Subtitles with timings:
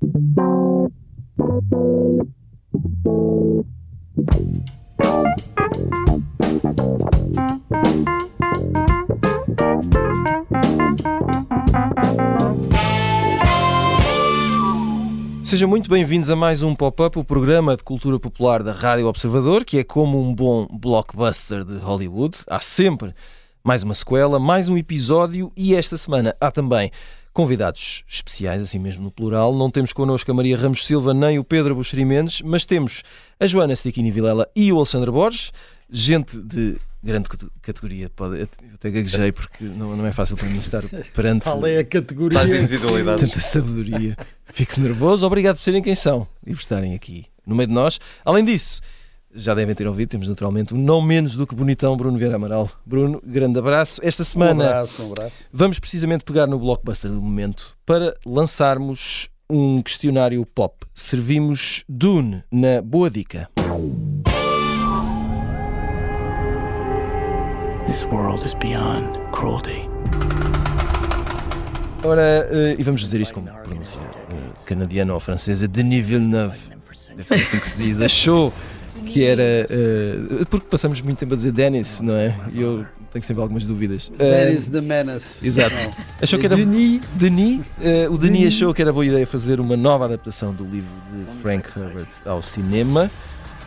[0.00, 0.88] Sejam
[15.68, 19.78] muito bem-vindos a mais um Pop-Up, o programa de cultura popular da Rádio Observador, que
[19.78, 22.38] é como um bom blockbuster de Hollywood.
[22.46, 23.12] Há sempre
[23.64, 26.92] mais uma sequela, mais um episódio e esta semana há também
[27.38, 29.54] convidados especiais, assim mesmo no plural.
[29.54, 33.04] Não temos connosco a Maria Ramos Silva nem o Pedro Buxeri Mendes, mas temos
[33.38, 35.52] a Joana Stiquini Vilela e o Alexandre Borges,
[35.88, 37.28] gente de grande
[37.62, 38.10] categoria.
[38.10, 40.82] Pode, eu até gaguejei porque não, não é fácil para mim estar
[41.14, 42.40] perante Qual é a categoria?
[42.40, 43.28] Tais individualidades.
[43.28, 44.16] tanta sabedoria.
[44.46, 45.24] Fico nervoso.
[45.24, 48.00] Obrigado por serem quem são e por estarem aqui no meio de nós.
[48.24, 48.80] Além disso,
[49.34, 52.70] já devem ter ouvido, temos naturalmente um não menos do que bonitão Bruno Vieira Amaral.
[52.84, 54.00] Bruno, grande abraço.
[54.02, 55.38] Esta semana Um abraço, um abraço.
[55.52, 60.74] vamos precisamente pegar no blockbuster do momento para lançarmos um questionário pop.
[60.94, 63.48] Servimos Dune na Boa Dica.
[67.86, 69.88] This world is beyond cruelty.
[72.04, 74.34] Ora, eh, e vamos dizer isto com pronúncia eh,
[74.66, 76.58] canadiana ou francesa, Denis Villeneuve,
[77.16, 78.52] deve ser assim que se diz, achou
[79.06, 79.42] que era.
[79.42, 82.34] eh, porque passamos muito tempo a dizer Dennis, não é?
[82.52, 84.10] E eu tenho sempre algumas dúvidas.
[84.18, 85.46] Eh, That is the menace.
[85.46, 85.74] Exato.
[85.74, 85.92] Não.
[86.22, 86.56] Achou que era.
[86.56, 87.00] Denis.
[87.14, 90.90] Denis, eh, o Denis achou que era boa ideia fazer uma nova adaptação do livro
[91.12, 93.10] de Frank Herbert ao cinema.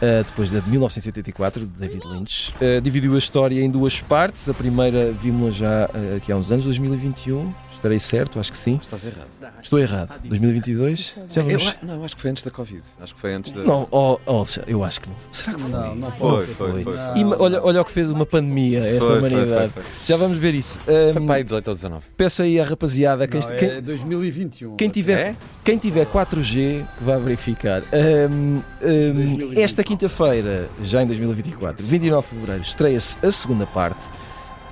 [0.04, 4.50] eh, depois da de 1984, de David Lynch, Eh, dividiu a história em duas partes.
[4.50, 7.54] A primeira vimos já eh, aqui há uns anos, 2021.
[7.72, 8.40] Estarei certo?
[8.40, 8.78] Acho que sim.
[8.82, 9.28] Estás errado.
[9.62, 10.20] Estou errado.
[10.24, 11.16] 2022?
[11.30, 11.76] Já Eu, vamos.
[11.82, 12.84] não, eu acho que foi antes da Covid.
[13.00, 13.64] Acho que foi antes da.
[13.64, 15.16] Não, oh, oh, eu acho que não.
[15.32, 15.72] Será que foi?
[15.72, 16.48] Não, não Foi, pode.
[16.48, 16.96] foi, foi.
[16.96, 17.18] Não.
[17.18, 19.72] E olha, olha o que fez uma pandemia a esta Foi, foi, humanidade.
[19.74, 19.92] foi, foi.
[20.06, 20.80] Já vamos ver isso.
[20.80, 22.06] Foi para aí 18 ou 19.
[22.18, 24.76] peço aí à rapaziada, quem, Não, quem- é 2021.
[24.76, 25.36] Quem tiver, É?
[25.64, 27.82] quem tiver 4G que vá verificar.
[27.94, 29.60] Ahm, ahm, 2020.
[29.60, 34.06] esta quinta-feira, já em 2024, 29 de fevereiro, estreia-se a segunda parte.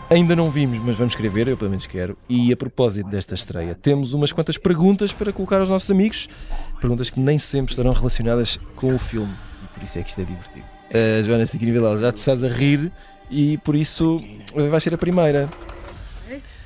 [0.09, 2.18] Ainda não vimos, mas vamos querer ver, eu pelo menos quero.
[2.28, 6.28] E a propósito desta estreia, temos umas quantas perguntas para colocar aos nossos amigos.
[6.81, 9.31] Perguntas que nem sempre estarão relacionadas com o filme.
[9.64, 10.66] E por isso é que isto é divertido.
[10.90, 12.92] Uh, Joana Stiquini Vilela, já te estás a rir
[13.30, 14.19] e por isso
[14.56, 15.48] vai ser a primeira.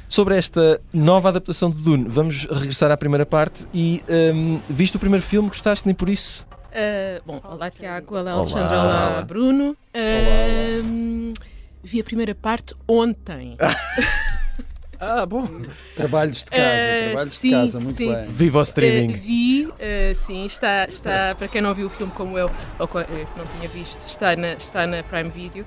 [0.08, 4.02] Sobre esta nova adaptação de Dune, vamos regressar à primeira parte e,
[4.34, 6.46] hum, visto o primeiro filme, gostaste nem por isso?
[6.70, 8.42] Uh, bom, olá Tiago, olá Olá.
[8.42, 9.78] Alexandre, olá Bruno.
[9.94, 11.13] Um,
[11.84, 13.58] vi a primeira parte ontem.
[15.06, 15.46] Ah, bom.
[15.98, 18.08] Trabalhos de casa, Eh, trabalhos sim, de casa, muito sim.
[18.14, 18.26] bem.
[18.30, 19.14] Viva o streaming.
[19.14, 22.50] Uh, vi, uh, sim, está, está, para quem não viu o filme como eu,
[22.80, 25.66] ou eh, que não tinha visto, está na, está na Prime Video.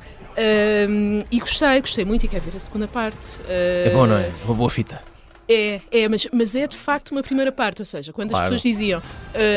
[1.31, 3.37] E gostei, gostei muito e quero ver a segunda parte.
[3.47, 4.31] É bom, não é?
[4.47, 5.03] Uma boa fita.
[5.47, 8.47] É, é mas, mas é de facto uma primeira parte, ou seja, quando Claro.
[8.47, 9.03] as pessoas diziam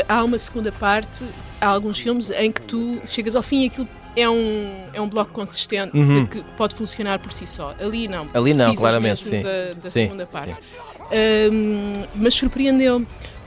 [0.06, 1.24] "Ah, há uma segunda parte,
[1.58, 5.08] há alguns filmes em que tu chegas ao fim e aquilo é um, é um
[5.08, 6.26] bloco consistente Uhum.
[6.26, 7.74] que pode funcionar por si só.
[7.80, 8.28] Ali não.
[8.34, 9.42] Ali não, claramente, sim.
[9.42, 10.60] Da, da Sim, segunda parte.
[11.12, 13.06] Ahm, mas surpreendeu-me.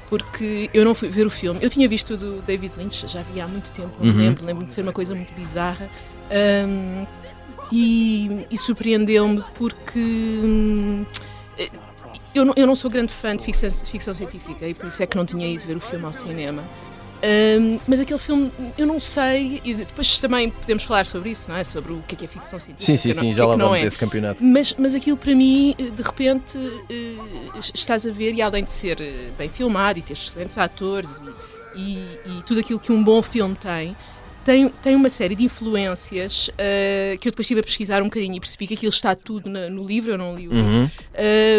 [0.10, 1.60] Porque eu não fui ver o filme.
[1.64, 4.12] Eu tinha visto o do David Lynch, já vi há muito tempo, Uhum.
[4.16, 4.46] lembro.
[4.46, 5.90] Lembro-me de ser uma coisa muito bizarra.
[6.30, 7.06] Ahm,
[7.72, 11.04] e e surpreendeu-me porque hum,
[12.36, 15.08] eu não, eu não sou grande fã de ficção, ficção científica e por isso é
[15.08, 16.64] que não tinha ido ver o filme ao cinema.
[17.24, 21.56] Ahm, mas aquele filme, eu não sei, e depois também podemos falar sobre isso, não
[21.56, 21.64] é?
[21.64, 22.86] Sobre o que é, que é ficção científica.
[22.86, 23.86] Sim, sim, sim, que já é lá vamos é.
[23.86, 24.44] esse campeonato.
[24.44, 26.58] Mas, mas aquilo para mim, de repente,
[26.90, 31.24] eh, estás a ver, e além de ser eh, bem filmado e ter excelentes atores
[31.74, 33.96] e, e- e tudo aquilo que um bom filme tem,
[34.44, 38.36] tem, tem uma série de influências eh, que eu depois estive a pesquisar um bocadinho
[38.36, 40.90] e percebi que aquilo está tudo na- no livro, eu não li o livro, Uhum.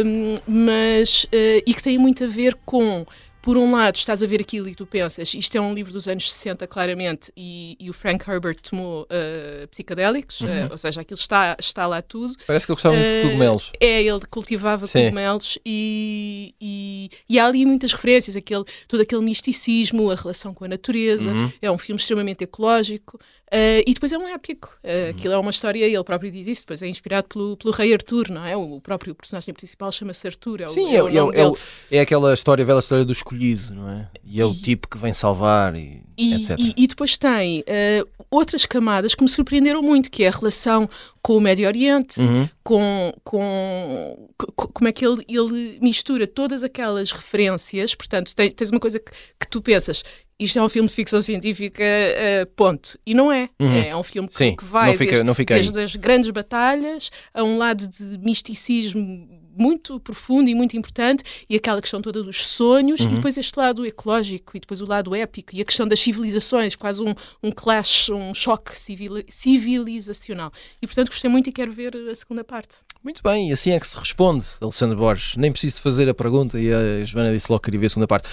[0.04, 3.06] um, mas uh, e que tem muito a ver com
[3.44, 6.08] por um lado, estás a ver aquilo e tu pensas, isto é um livro dos
[6.08, 11.20] anos 60, claramente, e, e o Frank Herbert tomou uh, psicadélicos, uh, ou seja, aquilo
[11.20, 12.34] está, está lá tudo.
[12.46, 13.70] Parece que ele gostava muito de Uh, cogumelos.
[13.78, 15.04] É, ele cultivava Sim.
[15.04, 20.64] cogumelos e, e, e há ali muitas referências, aquele, todo aquele misticismo, a relação com
[20.64, 21.30] a natureza.
[21.30, 21.52] Uhum.
[21.60, 23.20] É um filme extremamente ecológico
[23.52, 24.76] uh, e depois é um épico.
[24.82, 25.10] Uh, Uhum.
[25.10, 28.30] Aquilo é uma história, ele próprio diz isso, depois é inspirado pelo, pelo rei Arthur,
[28.30, 28.56] não é?
[28.56, 30.60] O próprio personagem principal chama-se Arthur.
[30.62, 31.56] É o, Sim, é é, o
[31.90, 34.08] é, aquela história, velha história do escolhido, não é?
[34.24, 36.56] E é o tipo que vem salvar e, E, etc.
[36.58, 40.88] e- e depois tem uh, outras camadas que me surpreenderam muito, que é a relação
[41.22, 42.48] com o Médio Oriente, Uhum.
[42.62, 47.94] com, com co- como é que ele, ele mistura todas aquelas referências.
[47.94, 49.10] Portanto, tem- tens uma coisa que,
[49.40, 50.02] que tu pensas.
[50.38, 52.98] Isto é um filme de ficção científica, eh, ponto.
[53.06, 53.48] E não é.
[53.60, 53.72] Uhum.
[53.72, 56.30] É um filme que, Sim, que vai não fica- desde, não fica desde as grandes
[56.30, 62.22] batalhas a um lado de misticismo muito profundo e muito importante e aquela questão toda
[62.22, 63.12] dos sonhos Uhum.
[63.12, 66.74] e depois este lado ecológico e depois o lado épico e a questão das civilizações,
[66.76, 70.52] quase um, um clash, um choque civili- civilizacional.
[70.80, 72.76] E portanto gostei muito e quero ver a segunda parte.
[73.02, 75.36] Muito bem, e assim é que se responde, Alexandre Borges.
[75.36, 77.90] Nem preciso de fazer a pergunta e a Joana disse logo que queria ver a
[77.90, 78.28] segunda parte.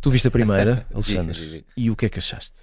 [0.00, 2.58] Tu viste a primeira, Alexandre, e o que é que achaste?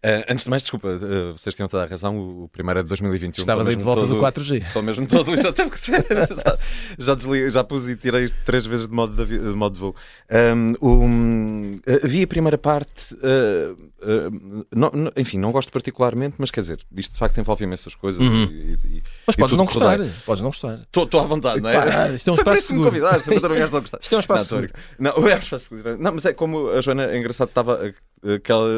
[0.00, 2.16] Ah, antes de mais, desculpa, ah, vocês tinham toda a razão.
[2.16, 3.40] O, o primeiro é de 2021.
[3.42, 4.72] Estavas aí de volta do todo- 4G.
[4.72, 6.04] Pelo mesmo todo, já teve que ser.
[6.98, 9.80] já, já já pus e tirei isto três vezes de modo de, de modo de
[9.80, 9.96] voo.
[10.30, 13.16] Um, um, vi a primeira parte,
[14.74, 18.20] não- não- enfim, não gosto particularmente, mas quer dizer, isto de facto envolve imensas coisas.
[18.20, 18.44] Uhum.
[18.44, 20.80] e- e- Mas podes não gostar, podes não gostar.
[20.94, 21.72] Estou à vontade, não é?
[21.72, 22.84] Claro, isto é um espaço me seguro.
[22.90, 23.40] convidaste, de
[23.72, 23.98] não gostar.
[24.02, 24.96] Isto é um espaço não, estou seguro.
[24.98, 25.98] Não, é um espaço seguro.
[25.98, 27.92] Não, mas é como a Joana, é engraçado, estava
[28.34, 28.68] aquela,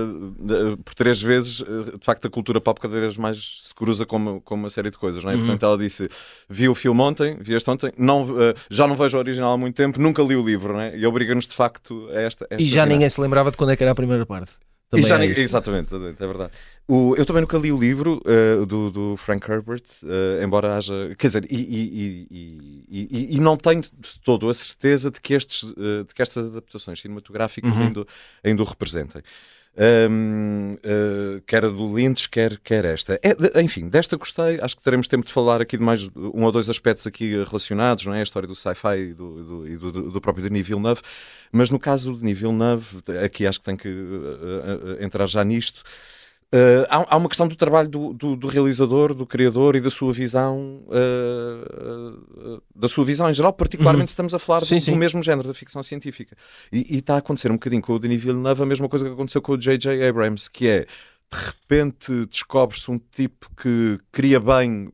[0.84, 4.16] por três vezes, eh, de facto, a cultura pop cada vez mais se cruza com
[4.16, 5.34] uma, com uma série de coisas, não é?
[5.34, 5.40] Uhum.
[5.40, 6.08] Portanto, ela disse:
[6.48, 9.56] vi o filme ontem, vi este ontem, não, eh, já não vejo o original há
[9.58, 10.96] muito tempo, nunca li o livro, não é?
[10.96, 12.46] E obriga-nos de facto a esta.
[12.50, 14.52] esta E já ninguém se lembrava de quando é que era a primeira parte.
[14.52, 16.50] E Também já há ninguém- exatamente, exatamente, é verdade.
[16.88, 21.14] O- eu também nunca li o livro eh, do, do Frank Herbert, eh, embora haja.
[21.16, 25.20] Quer dizer, e, e- e- e- e- e não tenho de todo a certeza de
[25.20, 27.84] que, estes, eh, de que estas adaptações cinematográficas Uhum.
[27.86, 28.06] ainda,
[28.42, 29.22] ainda o representem.
[29.78, 33.18] Ahm, eh, quer a do Lynch, quer, quer esta.
[33.22, 34.60] É, de- enfim, desta gostei.
[34.60, 38.04] Acho que teremos tempo de falar aqui de mais um ou dois aspectos aqui relacionados,
[38.04, 38.20] não é?
[38.20, 41.00] A história do sci-fi e do, e do- do próprio Denis Villeneuve.
[41.52, 45.42] Mas no caso do Denis Villeneuve, aqui acho que tem que eh, eh, entrar já
[45.44, 45.82] nisto.
[46.52, 49.88] Eh, há, há uma questão do trabalho do, do- do realizador, do criador e da
[49.90, 51.64] sua visão, eh,
[52.56, 54.64] eh, da sua visão em geral, particularmente se estamos a falar Uhum.
[54.66, 54.90] Sim, do, sim.
[54.92, 56.36] do mesmo género da ficção científica.
[56.72, 59.12] E, e está a acontecer um bocadinho com o Denis Villeneuve a mesma coisa que
[59.12, 60.02] aconteceu com o J.J.
[60.08, 60.80] Abrams, que é
[61.32, 64.90] de repente descobre-se um tipo que cria bem,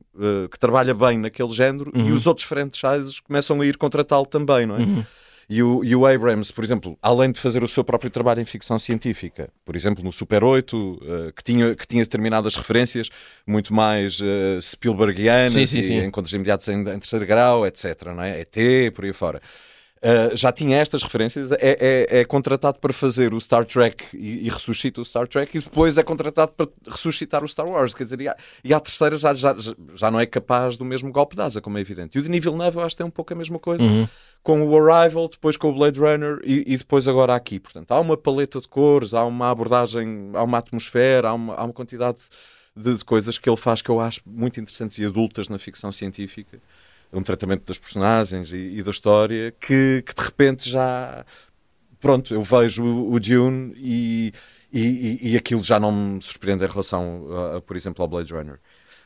[0.50, 2.12] que trabalha bem naquele género e Uhum.
[2.12, 4.81] os outros franchises começam a ir contra tal também, não é?
[5.48, 8.44] E o, e o Abrams, por exemplo, além de fazer o seu próprio trabalho em
[8.44, 13.08] ficção científica, por exemplo, no Super 8, eh, que, tinha, que tinha determinadas referências
[13.46, 15.98] muito mais eh, Spielbergianas, Sim, sim, e sim.
[16.04, 18.06] encontros imediatos em, em terceiro grau, etc.
[18.06, 18.40] Não é?
[18.40, 19.40] ET, por aí fora.
[20.06, 24.47] Uh, já tinha estas referências, é, é- é contratado para fazer o Star Trek e,
[24.47, 27.93] e ressuscita o Star Trek e depois é contratado para ressuscitar o Star Wars.
[27.93, 29.56] Quer dizer, e, a, e a terceira já, já,
[29.97, 32.17] já não é capaz do mesmo golpe de asa, como é evidente.
[32.17, 33.82] E o Denis Villeneuve eu acho que tem um pouco a mesma coisa.
[33.82, 34.06] Uhum.
[34.44, 37.58] Com o Arrival, depois com o Blade Runner e, e depois agora aqui.
[37.58, 41.64] Portanto, há uma paleta de cores, há uma abordagem, há uma atmosfera, há uma, há
[41.64, 42.19] uma quantidade
[42.76, 45.91] de, de coisas que ele faz que eu acho muito interessantes e adultas na ficção
[45.91, 46.61] científica
[47.12, 51.25] um tratamento das personagens e, e da história que, que de repente já
[52.00, 54.32] pronto, eu vejo o, o Dune e,
[54.73, 58.32] e, e- aquilo já não me surpreende em relação, a, a, por exemplo, ao Blade
[58.32, 58.61] Runner.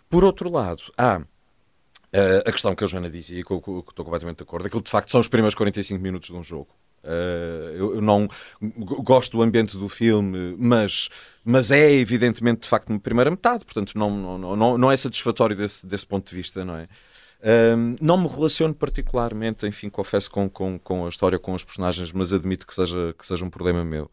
[0.08, 1.22] Por outro lado, há
[2.12, 4.42] eh, a questão que a Joana dizia e que eu, que eu estou completamente de
[4.42, 6.68] acordo, aquilo de facto são os primeiros 45 minutos de um jogo.
[7.04, 8.28] Eh, eu, eu não
[9.04, 11.08] gosto do ambiente do filme, mas,
[11.44, 15.56] mas é evidentemente de facto na primeira metade, portanto não, não, não, não é satisfatório
[15.56, 16.88] desse, desse ponto de vista, não é?
[18.00, 22.32] Não me relaciono particularmente, enfim, confesso com, com, com a história, com os personagens, mas
[22.32, 24.10] admito que seja, que seja um problema meu.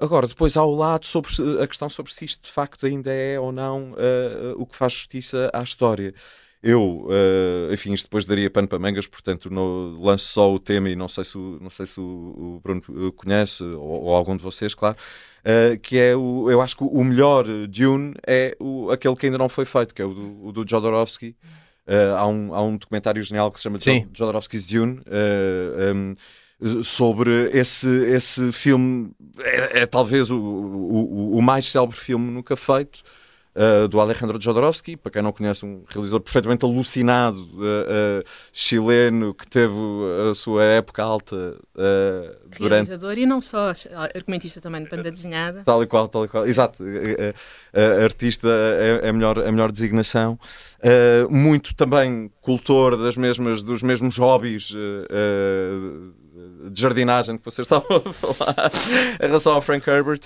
[0.00, 1.30] Agora, depois há o lado sobre
[1.62, 4.92] a questão sobre se isto de facto ainda é ou não uh, o que faz
[4.92, 6.14] justiça à história.
[6.62, 10.90] Eu, uh, enfim, isto depois daria pano para mangas, portanto, no, lanço só o tema
[10.90, 14.36] e não sei se o, não sei se o, Bruno uh, conhece, ou, ou algum
[14.36, 14.96] de vocês, claro,
[15.44, 19.38] uh, que é o, eu acho que o melhor Dune é o, aquele que ainda
[19.38, 21.36] não foi feito, que é o do, o do Jodorowsky.
[21.88, 23.78] Uh, há, um, há um documentário genial que se chama
[24.12, 25.94] Jodorowsky's Dune uh,
[26.60, 29.10] um, sobre esse, esse filme.
[29.38, 33.02] É, é talvez o, o, o- o mais célebre filme nunca feito.
[33.58, 39.46] Uh, do Alejandro Jodorowsky, para quem não conhece, um realizador perfeitamente alucinado, uh, chileno, que
[39.46, 39.74] teve
[40.30, 41.56] a sua época alta
[42.58, 43.72] durante Realizador e não só,
[44.14, 45.62] argumentista também de banda desenhada.
[45.64, 46.46] Tal e qual, tal e qual.
[46.46, 46.82] Exato.
[48.04, 50.38] artista é, é a, melhor, a melhor designação.
[51.28, 54.72] Muito também cultor das mesmas, dos mesmos hobbies
[56.70, 58.72] de jardinagem que vocês estavam a falar
[59.20, 60.20] em relação ao Frank Herbert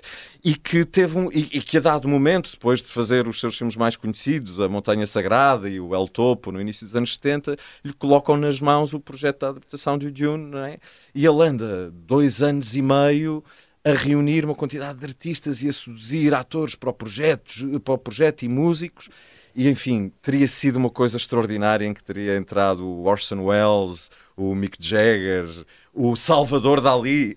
[0.45, 3.57] e que teve um, e, e que a dado momento, depois de fazer os seus
[3.57, 7.57] filmes mais conhecidos, A Montanha Sagrada e o El Topo, no início dos anos 70,
[7.85, 10.79] lhe colocam nas mãos o projeto da adaptação de Dune, é?
[11.15, 13.43] E ele anda dois anos e meio
[13.85, 17.99] a reunir uma quantidade de artistas e a seduzir atores para o projeto, para o
[17.99, 19.09] projeto e músicos
[19.55, 24.55] E enfim, teria sido uma coisa extraordinária em que teria entrado o Orson Welles, o
[24.55, 25.47] Mick Jagger,
[25.95, 27.35] o Salvador Dali,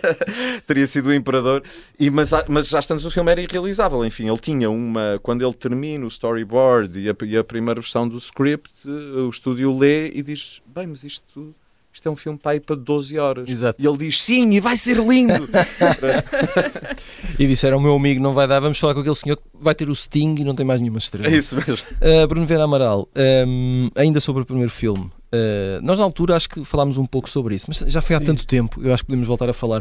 [0.66, 1.62] teria sido o imperador.
[1.98, 4.04] E, mas, mas já estamos o filme era irrealizável.
[4.04, 5.18] Enfim, ele tinha uma.
[5.22, 9.30] Quando ele termina o storyboard e a, e a primeira versão do script, eh, o
[9.30, 11.54] estúdio lê e diz: Bem, mas isto.
[11.92, 13.48] Isto é um filme para ir para 12 horas.
[13.48, 13.80] Exato.
[13.80, 15.48] E ele diz: Sim, e vai ser lindo.
[17.38, 19.74] E disseram: o meu amigo não vai dar, vamos falar com aquele senhor que vai
[19.74, 21.28] ter o Sting e não tem mais nenhuma estrela.
[21.28, 21.86] é isso mesmo.
[22.00, 23.08] Uh, Bruno Vera Amaral,
[23.46, 27.28] um, ainda sobre o primeiro filme, uh, nós na altura acho que falámos um pouco
[27.28, 28.26] sobre isso, mas já foi há Sim.
[28.26, 29.80] tanto tempo, eu acho que podemos voltar a falar.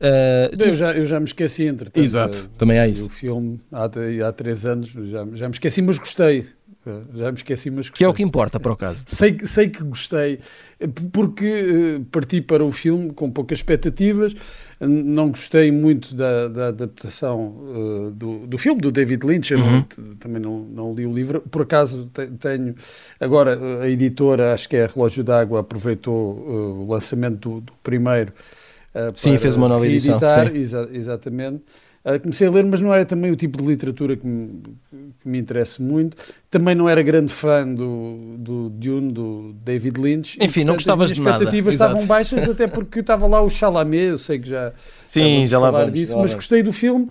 [0.00, 2.02] Uh, tu- Eu já, eu já me esqueci, entretanto.
[2.02, 3.06] Exato, também há eh, isso.
[3.06, 3.84] O filme, há,
[4.28, 6.46] há três anos, já, já me esqueci, mas gostei.
[6.86, 7.98] Eh, Já me esqueci, mas gostei.
[7.98, 9.02] Que é o que importa para o caso.
[9.08, 10.38] Sei, que- sei que gostei,
[11.12, 14.34] porque eh, parti para o filme com poucas expectativas.
[14.80, 17.56] Não gostei muito da, da adaptação
[18.08, 19.54] eh, do, do filme, do David Lynch.
[19.54, 19.68] Não-
[19.98, 20.14] Uhum.
[20.20, 21.40] também não, não li o livro.
[21.40, 22.74] Por acaso te- tenho.
[23.20, 27.72] Agora, a editora, acho que é a Relógio d'Água, aproveitou eh, o lançamento do, do
[27.82, 28.32] primeiro.
[29.14, 30.58] Sim, para fez uma nova edição, sim.
[30.58, 31.62] exa- exatamente.
[32.14, 34.62] Ah, comecei a ler, mas não é também o tipo de literatura que me,
[35.20, 36.16] que me interessa muito.
[36.50, 40.38] Também não era grande fã do, do Dune, do David Lynch.
[40.40, 41.36] E, Enfim, não portanto, gostavas as de nada.
[41.36, 41.90] expectativas Exato.
[41.92, 44.72] estavam baixas, até porque estava lá o Chalamet, eu sei que já
[45.06, 45.92] Sim, já lá vamos.
[45.92, 47.08] disso, já mas gostei do filme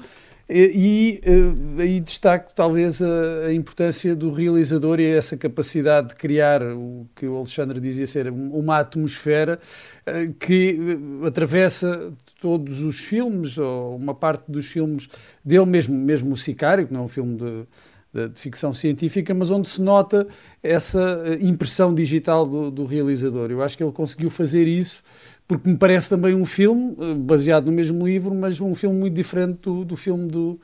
[0.50, 6.16] e, e, eh, aí destaco talvez a, a importância do realizador e essa capacidade de
[6.16, 9.60] criar o que o Alexandre dizia ser um- uma atmosfera
[10.06, 10.80] eh, que
[11.24, 15.08] eh, atravessa todos os filmes, ou uma parte dos filmes
[15.44, 17.66] dele mesmo, mesmo o Sicário, que não é um filme de,
[18.14, 20.28] de- de ficção científica, mas onde se nota
[20.64, 23.52] essa eh, impressão digital do, do realizador.
[23.52, 25.04] Eu acho que ele conseguiu fazer isso
[25.48, 29.14] porque me parece também um filme eh, baseado no mesmo livro, mas um filme muito
[29.14, 30.60] diferente do, do filme do,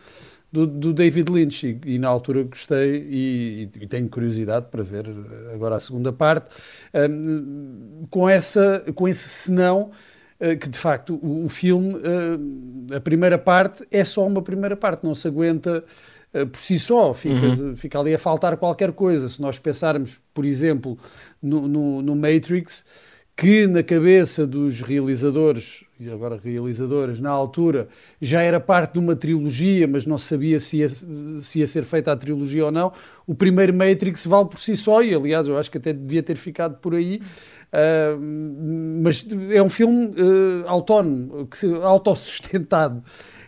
[0.52, 1.66] do, do David Lynch.
[1.86, 6.12] E, e na altura gostei e, e tenho curiosidade para ver eh, agora a segunda
[6.14, 6.50] parte,
[6.94, 9.92] Ahm, com, essa, com esse senão.
[10.44, 11.96] Eh, Que de facto o, o filme,
[12.92, 15.84] eh, a primeira parte, é só uma primeira parte, não se aguenta
[16.34, 19.30] eh, por si só, fica, fica ali a faltar qualquer coisa.
[19.30, 20.98] Se nós pensarmos, por exemplo,
[21.42, 22.84] no, no, no Matrix,
[23.36, 27.88] que na cabeça dos realizadores, e agora realizadoras, na altura,
[28.22, 32.12] já era parte de uma trilogia, mas não sabia se ia, se ia ser feita
[32.12, 32.92] a trilogia ou não.
[33.26, 36.38] O primeiro Matrix vale por si só, e aliás, eu acho que até devia ter
[36.38, 37.20] ficado por aí.
[37.74, 38.16] Ah,
[39.02, 40.12] mas é um filme
[40.66, 41.50] ah, autónomo,
[41.84, 43.04] autossustentado.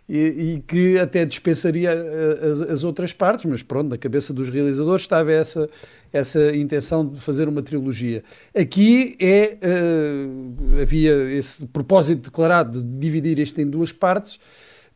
[0.08, 4.50] E, e que até dispensaria ah, as, as outras partes, mas pronto, na cabeça dos
[4.52, 5.68] realizadores estava essa,
[6.14, 8.24] essa intenção de fazer uma trilogia.
[8.56, 14.38] Aqui é, ah, havia esse propósito declarado de dividir isto em duas partes,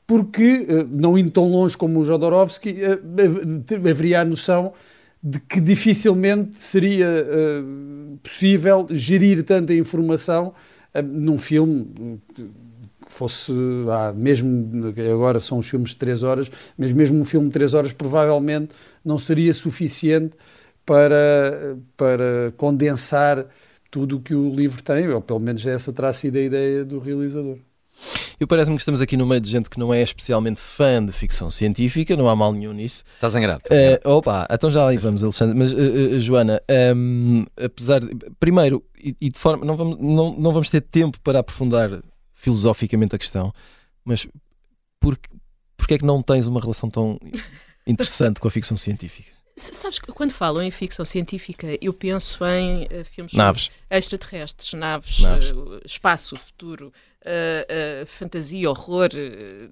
[0.06, 4.74] porque, eh, não indo tão longe como o Jodorowsky, eh, hav- haveria a noção
[5.22, 7.64] de que dificilmente seria eh,
[8.24, 10.52] possível gerir tanta informação
[10.96, 11.88] eh, num filme
[12.40, 12.44] eh,
[13.14, 13.52] fosse,
[13.90, 17.74] ah, mesmo agora são os filmes de 3 horas, mas mesmo um filme de 3
[17.74, 20.36] horas provavelmente não seria suficiente
[20.86, 23.46] para, para condensar
[23.92, 27.00] tudo o que o livro tem, ou pelo menos essa terá sido a ideia do
[27.00, 27.58] realizador.
[28.40, 31.12] Eu parece-me que estamos aqui no meio de gente que não é especialmente fã de
[31.12, 33.04] ficção científica, não há mal nenhum nisso.
[33.16, 33.64] Estás enganado.
[33.70, 35.58] Eh, opa, então já aí vamos, Alexandre.
[35.58, 38.16] Mas, eh, eh, Joana, ehm, apesar de.
[38.40, 39.66] Primeiro, e, e de forma.
[39.66, 42.02] Não vamos, não, não vamos ter tempo para aprofundar
[42.40, 43.54] filosoficamente a questão,
[44.06, 44.26] mas
[44.98, 45.20] por,
[45.76, 47.20] porque é que não tens uma relação tão
[47.86, 49.30] interessante com a ficção científica?
[49.58, 53.70] Sabes que quando falam em ficção científica, eu penso em eh, filmes Naves.
[53.90, 55.50] extraterrestres, naves, Naves.
[55.50, 56.94] eh, espaço, futuro,
[57.26, 59.10] eh, fantasia, horror,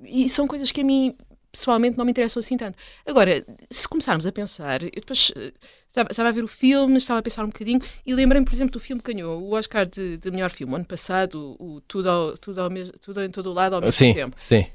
[0.03, 1.15] e são coisas que a mim
[1.57, 2.77] pessoalmente não me interessam assim tanto.
[3.05, 5.51] Agora, se começarmos a pensar, eu depois eh,
[5.87, 8.73] estava, estava a ver o filme, estava a pensar um bocadinho e lembrei-me, por exemplo,
[8.73, 12.09] do filme que ganhou o Oscar de, de melhor filme, ano passado, o, o tudo,
[12.09, 14.35] ao- tudo, ao mes- tudo em todo o lado ao mesmo Sim, tempo.
[14.39, 14.65] sim.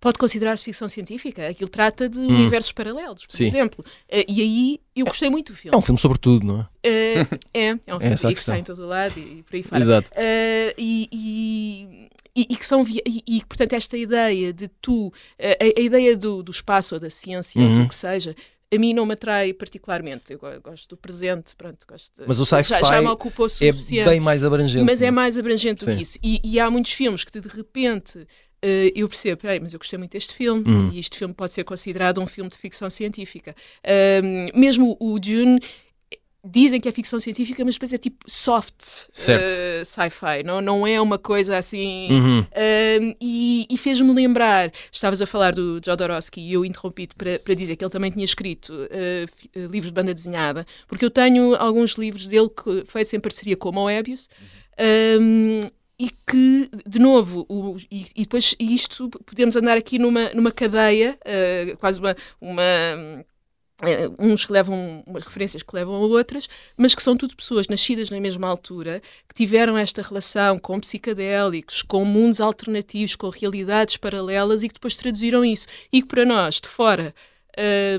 [0.00, 1.46] Pode considerar-se ficção científica?
[1.46, 2.26] Aquilo trata de Hum.
[2.26, 3.44] universos paralelos, por Sim.
[3.44, 3.84] exemplo.
[4.08, 5.76] Eh, e aí eu gostei muito do filme.
[5.76, 6.66] É um filme sobre tudo, não é?
[6.82, 7.20] Eh,
[7.54, 9.62] é, é um filme Essa a que está em todo lado e, e por aí
[9.62, 9.80] fora.
[9.80, 10.10] Exato.
[10.16, 15.12] Eh, e, e, e- e que são via- e, e, portanto esta ideia de tu
[15.38, 17.82] eh, a, a ideia do, do espaço ou da ciência ou Uhum.
[17.82, 18.34] do que seja
[18.74, 22.40] a mim não me atrai particularmente eu go- gosto do presente pronto gosto de- Mas
[22.40, 23.50] o já, sci-fi já me ocupou É
[24.10, 24.84] bem mais abrangente.
[24.84, 25.96] mas é não mais abrangente do Sim.
[25.96, 28.26] que isso e, e há muitos filmes que de repente
[28.64, 30.90] eh, eu percebo, peraí, mas eu gostei muito deste filme Uhum.
[30.92, 33.54] e este filme pode ser considerado um filme de ficção científica.
[33.84, 35.58] Ahm, mesmo o Dune
[36.44, 38.74] dizem que é ficção científica, mas depois é tipo soft
[39.10, 42.08] uh, sci-fi, não, não é uma coisa assim.
[42.10, 42.40] Uhum.
[42.40, 47.54] Uh, e, e fez-me lembrar, estavas a falar do Jodorowsky e eu interrompi-te para, para
[47.54, 51.92] dizer que ele também tinha escrito uh, livros de banda desenhada, porque eu tenho alguns
[51.92, 54.28] livros dele que, feitos em parceria com o Moebius.
[55.20, 60.50] Um, e que, de novo, o, e, e, depois isto podemos andar aqui numa, numa
[60.50, 61.16] cadeia,
[61.78, 63.24] quase uma, uma
[64.18, 68.20] uns que levam referências que levam a outras, mas que são tudo pessoas nascidas na
[68.20, 74.68] mesma altura, que tiveram esta relação com psicadélicos, com mundos alternativos, com realidades paralelas e
[74.68, 75.66] que depois traduziram isso.
[75.92, 77.14] E que para nós, de fora,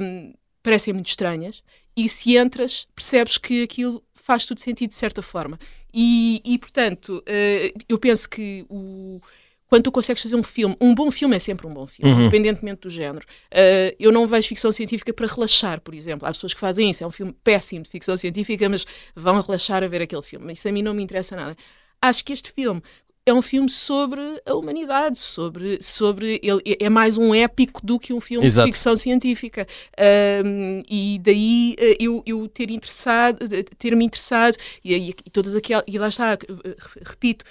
[0.02, 1.62] hum, parecem muito estranhas.
[1.96, 5.60] E se entras, percebes que aquilo faz tudo sentido de certa forma.
[5.94, 9.22] E, e portanto, uh, eu penso que o
[9.68, 12.22] quando tu consegues fazer um filme, um bom filme é sempre um bom filme, uhum.
[12.22, 13.26] independentemente do género.
[13.52, 16.28] Uh, eu não vejo ficção científica para relaxar, por exemplo.
[16.28, 19.84] Há pessoas que fazem isso, é um filme péssimo de ficção científica, mas vão relaxar
[19.84, 20.54] a ver aquele filme.
[20.54, 21.56] Isso a mim não me interessa nada.
[22.02, 22.82] Acho que este filme
[23.26, 28.14] é um filme sobre a humanidade, sobre, sobre ele é mais um épico do que
[28.14, 28.66] um filme Exato.
[28.66, 29.66] de ficção científica.
[30.46, 33.40] Um, e daí eh, eu, eu ter interessado,
[33.78, 36.38] ter me interessado e, e, e todas aquelas e lá está,
[37.06, 37.46] repito,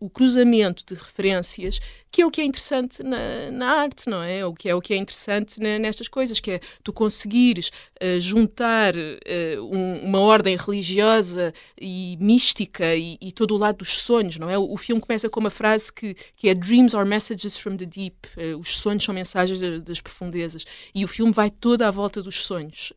[0.00, 1.80] o cruzamento de referências,
[2.10, 4.46] que é o que é interessante na, na, arte, não é?
[4.46, 7.70] O que é o que é interessante na, nestas coisas, que é tu conseguires
[8.00, 14.00] uh, juntar uh, um, uma ordem religiosa e mística e, e, todo o lado dos
[14.00, 14.56] sonhos, não é?
[14.56, 17.86] O, o, filme começa com uma frase que, que é Dreams are messages from the
[17.86, 18.16] deep.
[18.36, 20.64] Uh, os sonhos são mensagens das profundezas.
[20.94, 22.92] E o filme vai toda à volta dos sonhos.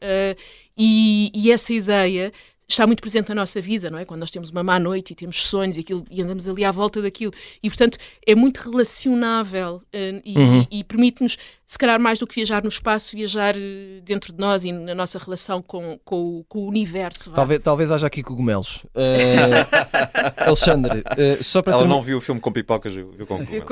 [0.78, 2.32] E, e essa ideia
[2.68, 4.04] está muito presente na nossa vida, não é?
[4.04, 6.72] Quando nós temos uma má noite e temos sonhos e, aquilo, e andamos ali à
[6.72, 7.32] volta daquilo.
[7.64, 10.68] E, portanto, é muito relacionável uh, e, uhum.
[10.70, 14.40] e, e permite-nos, se calhar, mais do que viajar no espaço, viajar uh, dentro de
[14.40, 17.32] nós e na nossa relação com, com, com o universo.
[17.32, 18.84] Talvez, talvez haja aqui cogumelos.
[18.88, 19.64] Uh,
[20.36, 21.04] Alexandre,
[21.42, 21.90] só para Ela term...
[21.90, 23.66] não viu o filme com pipocas, viu, viu com cogumelos.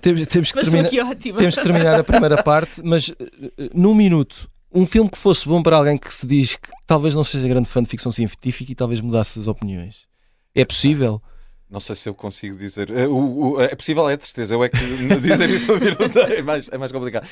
[0.00, 3.12] temos, temos, que terminar, temos que terminar a primeira parte, mas
[3.74, 7.24] num minuto um filme que fosse bom para alguém que se diz que talvez não
[7.24, 10.06] seja grande fã de ficção científica e talvez mudasse as opiniões.
[10.54, 11.22] É possível?
[11.70, 12.90] Não sei se eu consigo dizer.
[12.90, 14.54] Eh, o, o, é possível, é de certeza.
[14.54, 14.78] Eu é que
[15.20, 17.28] dizer isso é mais, é mais complicado.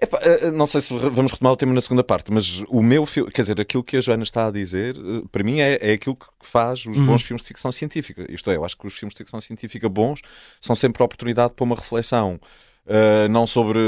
[0.00, 2.82] Epá, eh, eh, não sei se vamos retomar o tema na segunda parte, mas o
[2.82, 4.96] meu filme, quer dizer, aquilo que a Joana está a dizer,
[5.30, 7.06] para mim é, é aquilo que faz os uhum.
[7.06, 8.26] bons filmes de ficção científica.
[8.28, 10.20] Isto é, eu acho que os filmes de ficção científica bons
[10.60, 12.40] são sempre a oportunidade para uma reflexão
[12.86, 13.78] Uh, não sobre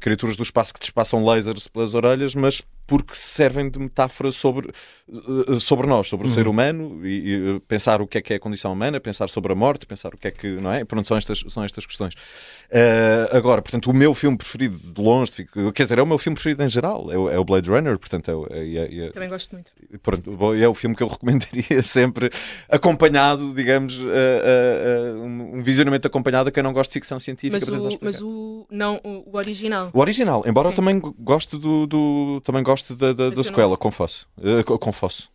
[0.00, 4.70] criaturas do espaço que te passam lasers pelas orelhas, mas porque servem de metáfora sobre,
[5.08, 6.32] uh, sobre nós, sobre uhum.
[6.32, 9.28] o ser humano e, e, pensar o que é que é a condição humana, pensar
[9.28, 10.84] sobre a morte, pensar o que é que, não é?
[10.84, 12.14] Pronto, são estas, são estas questões.
[12.14, 15.32] Uh, agora, portanto, o meu filme preferido de longe,
[15.74, 17.98] quer dizer, é o meu filme preferido em geral, é o, é o Blade Runner,
[17.98, 19.70] portanto, é, é, é, Também gosto muito.
[20.02, 22.30] Pronto, é o filme que eu recomendaria sempre
[22.68, 27.64] acompanhado, digamos, um, um visionamento acompanhado a quem não gosta de ficção científica.
[27.70, 29.90] Mas o, mas o, não, o, original.
[29.92, 30.72] O original, embora Sim.
[30.72, 33.76] eu também goste do, do também gosto da, da, da sequela, não...
[33.76, 34.26] confesso.
[34.38, 35.28] Uh, confesso.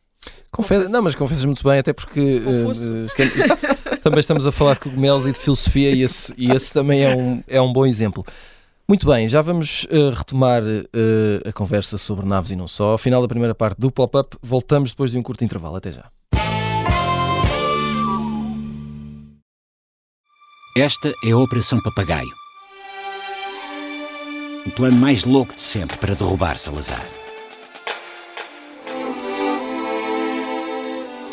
[0.52, 0.90] Confesso.
[0.90, 3.10] Não, mas confessas muito bem, até porque uh, estamos,
[4.02, 7.16] também estamos a falar de cogumelos e de filosofia e esse, e esse também é
[7.16, 8.26] um, é um bom exemplo.
[8.88, 12.92] Muito bem, já vamos uh, retomar uh, a conversa sobre naves e não só.
[12.92, 15.76] Ao final da primeira parte do pop-up, voltamos depois de um curto intervalo.
[15.76, 16.06] Até já.
[20.76, 22.48] Esta é a Operação Papagaio
[24.68, 27.06] o plano mais louco de sempre para derrubar Salazar.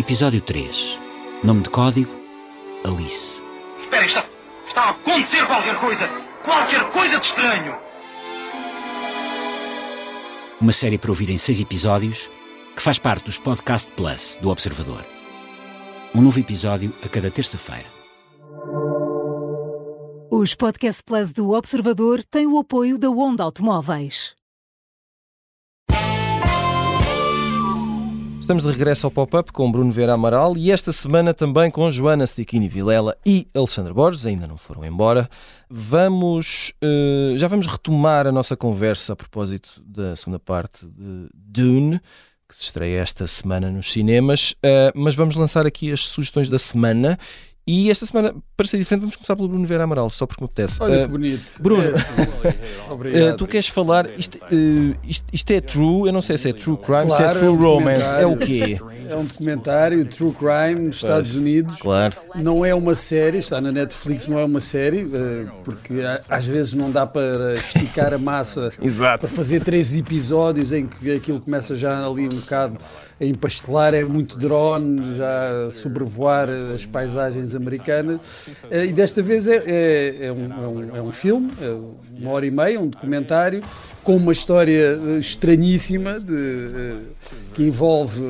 [0.05, 1.01] Episódio 3.
[1.43, 2.15] Nome de código:
[2.85, 3.43] Alice.
[3.83, 4.29] Espera, está,
[4.69, 6.07] está a acontecer qualquer coisa!
[6.45, 7.75] Qualquer coisa de estranho!
[10.61, 12.31] Uma série para ouvir em seis episódios
[12.77, 15.03] que faz parte dos Podcast Plus do Observador.
[16.15, 17.87] Um novo episódio a cada terça-feira.
[20.31, 24.37] Os Podcast Plus do Observador têm o apoio da Onda Automóveis.
[28.45, 32.27] Estamos de regresso ao Pop-Up com Bruno Vera Amaral e esta semana também com Joana
[32.27, 35.31] Stichini Vilela e Alexandre Borges, ainda não foram embora.
[35.71, 41.99] Vamos, uh, já vamos retomar a nossa conversa a propósito da segunda parte de Dune,
[42.47, 46.59] que se estreia esta semana nos cinemas, uh, mas vamos lançar aqui as sugestões da
[46.59, 47.19] semana
[47.67, 50.47] E esta semana, para ser diferente, vamos começar pelo Bruno Vera Amaral, só porque me
[50.47, 50.77] apetece.
[50.83, 51.63] Olha Uh, que bonito.
[51.63, 51.83] Bruno.
[51.85, 52.55] É.
[52.93, 53.33] Obrigado.
[53.33, 56.53] Uh, tu queres falar, isto, uh, isto, isto é true, eu não sei se é
[56.53, 58.79] true crime, se é Claro, true é um romance, é o quê?
[59.09, 61.77] É um documentário, True Crime, nos Estados Unidos.
[61.77, 62.15] Claro.
[62.37, 66.47] Não é uma série, está na Netflix, não é uma série, eh, porque a- às
[66.47, 69.27] vezes não dá para esticar a massa Exato.
[69.27, 72.79] para fazer três episódios em que aquilo começa já ali um bocado
[73.21, 78.21] a empastelar, é muito drone, já sobrevoar as paisagens americanas.
[78.71, 81.71] Eh, E desta vez é, é- é um, é um- é um filme, é
[82.21, 83.63] uma hora e meia, um documentário,
[84.03, 86.95] com uma história eh, estranhíssima de, eh,
[87.55, 88.21] que envolve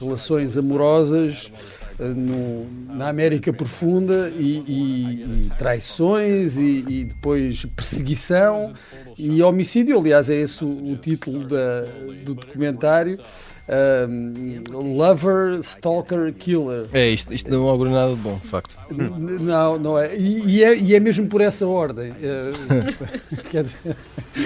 [0.00, 1.50] relações amorosas
[1.98, 8.72] no- na América Profunda e, e- e traições e, e depois perseguição
[9.18, 9.98] e homicídio.
[9.98, 11.84] Aliás, é esse o, o título da-
[12.24, 13.18] do documentário.
[13.68, 14.62] Um,
[14.96, 16.86] Lover, Stalker, Killer.
[16.92, 18.76] É isto, isto não augura nada de bom, de facto.
[18.90, 20.16] Não, não é.
[20.16, 20.76] E, e é.
[20.76, 22.12] e é mesmo por essa ordem.
[22.20, 22.52] Eh,
[23.50, 23.78] quer dizer,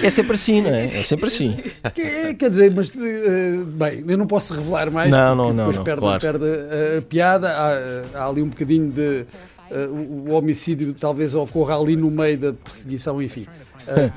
[0.02, 0.84] É sempre assim, não é?
[0.84, 1.56] É sempre assim.
[1.94, 5.56] que- quer dizer, mas eh, bem, eu não posso revelar mais Não, porque não, não,
[5.56, 6.20] depois não, perde, claro.
[6.20, 6.44] perde
[6.98, 7.48] a, piada.
[7.50, 9.24] Há, há ali um bocadinho de.
[9.70, 13.46] eh, o o homicídio talvez ocorra ali no meio da perseguição, enfim.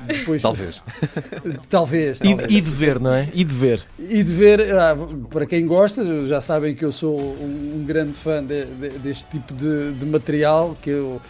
[0.06, 0.82] Depois, Talvez.
[0.82, 1.58] Talvez.
[1.68, 2.20] talvez.
[2.20, 3.28] E, e de ver, não é?
[3.32, 3.82] E de ver.
[3.98, 4.96] E de ver, ah,
[5.30, 9.24] para quem gosta, já sabem que eu sou um, um grande fã de- de- deste
[9.30, 11.20] tipo de, de material, que eu,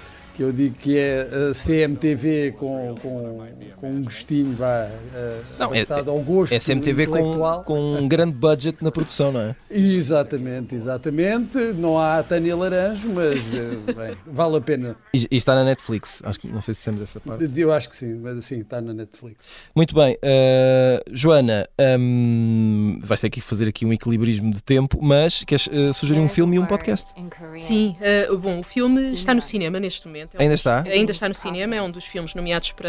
[0.41, 5.75] que eu digo que é a CMTV com, com, com um gostinho vá, ah, Não,
[5.75, 9.57] é- ao gosto É CMTV com, com um grande budget na produção, não é?
[9.71, 11.59] Exatamente, exatamente.
[11.75, 14.97] Não há a Tânia Laranjo, mas eh, bem, vale a pena.
[15.13, 16.23] E, e está na Netflix.
[16.25, 17.61] Acho que não sei se dissemos essa parte.
[17.61, 19.51] Eu acho que sim, mas sim, está na Netflix.
[19.77, 25.45] Muito bem, uh, Joana, um, vais ter que fazer aqui um equilibrismo de tempo, mas
[25.45, 27.11] queres uh, sugerir um filme e um podcast?
[27.59, 30.30] Sim, eh, bom, o filme está no cinema neste momento.
[30.33, 30.83] É um Ainda dos- está?
[30.83, 32.89] Ainda está no cinema, é um dos filmes nomeados para,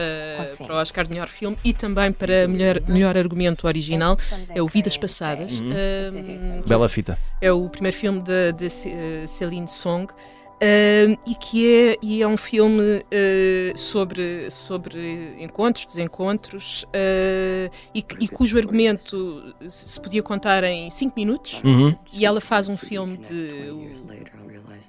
[0.57, 4.17] para o Oscar de melhor filme e também para melhor, melhor argumento original.
[4.53, 5.59] É o Vidas Passadas.
[5.59, 5.71] Uhum.
[5.71, 7.17] Um, Bela fita.
[7.41, 10.11] é o primeiro filme de, de Ce- Celine Song.
[10.63, 18.05] Um, e que é, e é um filme eh, sobre, sobre encontros, desencontros, eh, e,
[18.19, 21.61] e cujo argumento se podia contar em 5 minutos.
[21.63, 21.95] Uhum.
[22.13, 23.71] E ela faz um filme de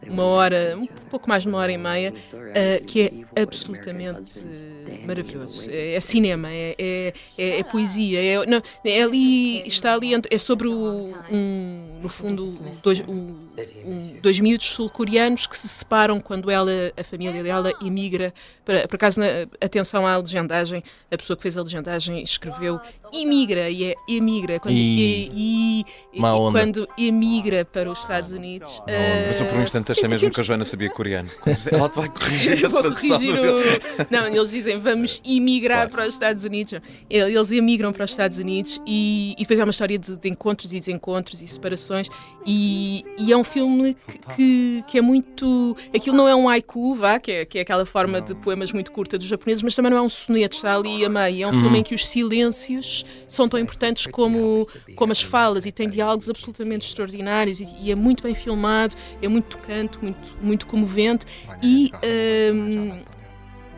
[0.08, 2.12] uma hora, um pouco mais de uma hora e meia,
[2.54, 4.44] eh, que é absolutamente
[5.06, 5.70] maravilhoso.
[5.70, 10.34] É, é cinema, é, é, é- é poesia, é, não, é ali, está ali, entre-
[10.34, 13.34] é sobre o, um, no fundo, dois, um,
[13.86, 18.32] um- dois miúdos sul-coreanos que se separam quando ela, a família dela, emigra.
[18.64, 19.26] Para, por acaso, na,
[19.60, 22.80] atenção à legendagem, a pessoa que fez a legendagem escreveu
[23.12, 24.58] imigra e é emigra.
[24.60, 26.58] Quando, E- e, e- e onda.
[26.60, 28.82] quando emigra para os Estados Unidos.
[29.26, 31.28] Mas eu por um instante achei mesmo que a Joana sabia coreano.
[31.70, 33.10] Ela te vai corrigir a eu vou tradução.
[33.10, 34.06] corrigir o...
[34.10, 36.74] Não, eles dizem vamos emigrar para os Estados Unidos.
[37.10, 40.72] Eles emigram para os Estados Unidos e, e depois é uma história de, de encontros
[40.72, 42.08] e desencontros e separações.
[42.46, 45.76] E, e é um filme que, que, que é muito.
[45.94, 48.90] Aquilo não é um haiku, vá, que é, que é aquela forma de poemas muito
[48.92, 51.44] curta dos japoneses, mas também não é um soneto, está ali a meio.
[51.44, 55.72] É um filme em que os silêncios são tão importantes como, como as falas e
[55.72, 60.66] tem diálogos absolutamente extraordinários e, e é muito bem filmado, é muito tocante, muito, muito
[60.66, 61.26] comovente
[61.62, 61.92] e
[62.52, 63.00] hum,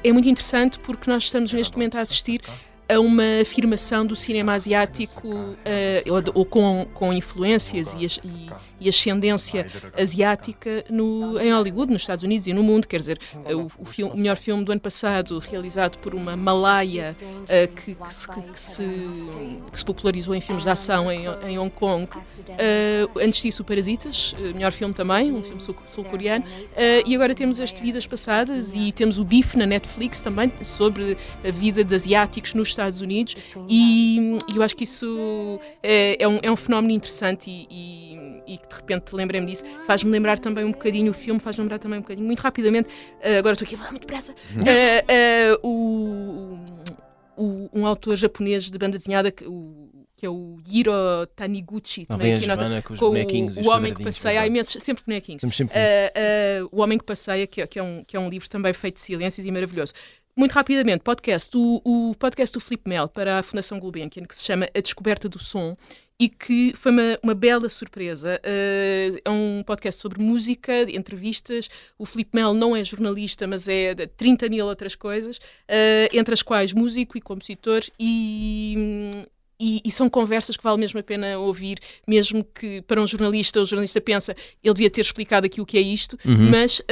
[0.02, 2.40] é muito interessante porque nós estamos neste momento a assistir
[2.86, 8.88] a uma afirmação do cinema asiático eh, ou, ou com, com influências e, e- e
[8.88, 12.86] ascendência asiática no, em Hollywood, nos Estados Unidos e no mundo.
[12.86, 17.16] Quer dizer, o, o filme- o melhor filme do ano passado, realizado por uma malaia
[17.48, 18.84] eh, que, que se, que se-
[19.72, 22.08] que se popularizou em filmes de ação em, em Hong Kong.
[22.58, 26.44] Eh, antes disso, o Parasitas, eh, melhor filme também, um filme sul- sul-coreano.
[26.76, 31.16] Eh, e agora temos as Vidas Passadas e temos o Bife na Netflix também, sobre
[31.46, 33.36] a vida de asiáticos nos Estados Unidos.
[33.68, 38.13] E, e eu acho que isso é, é um, é um fenómeno interessante e, e,
[38.46, 39.64] e que de repente lembrei-me disso.
[39.86, 42.88] Faz-me lembrar também um bocadinho o filme, faz-me lembrar também um bocadinho, muito rapidamente,
[43.20, 44.34] eh, agora estou aqui a falar muito depressa,
[45.08, 46.56] eh, o,
[47.36, 50.92] o- um autor japonês de banda desenhada que, o, que é o Hiro
[51.34, 54.46] Taniguchi, também aqui nota, com com o, o Homem que Passeia, há exato.
[54.48, 55.40] imensos, sempre bonequinhos.
[55.40, 58.28] Sempre Uh, uh, o Homem que Passeia, que é, que, é um, que é um
[58.28, 59.92] livro também feito de silêncios e maravilhoso.
[60.36, 61.56] Muito rapidamente, podcast.
[61.56, 65.28] O, o podcast do Flip Mel para a Fundação Gulbenkian, que se chama A Descoberta
[65.28, 65.76] do Som
[66.18, 68.40] e que foi uma, uma bela surpresa.
[68.42, 71.68] Uh, é um podcast sobre música, entrevistas.
[71.96, 76.34] O Flip Mel não é jornalista, mas é de 30 mil outras coisas, uh, entre
[76.34, 79.26] as quais músico e compositor e.
[79.58, 83.60] e, e, são conversas que vale mesmo a pena ouvir, mesmo que para um jornalista,
[83.60, 86.50] o jornalista pensa ele devia ter explicado aqui o que é isto, uhum.
[86.50, 86.84] mas uh,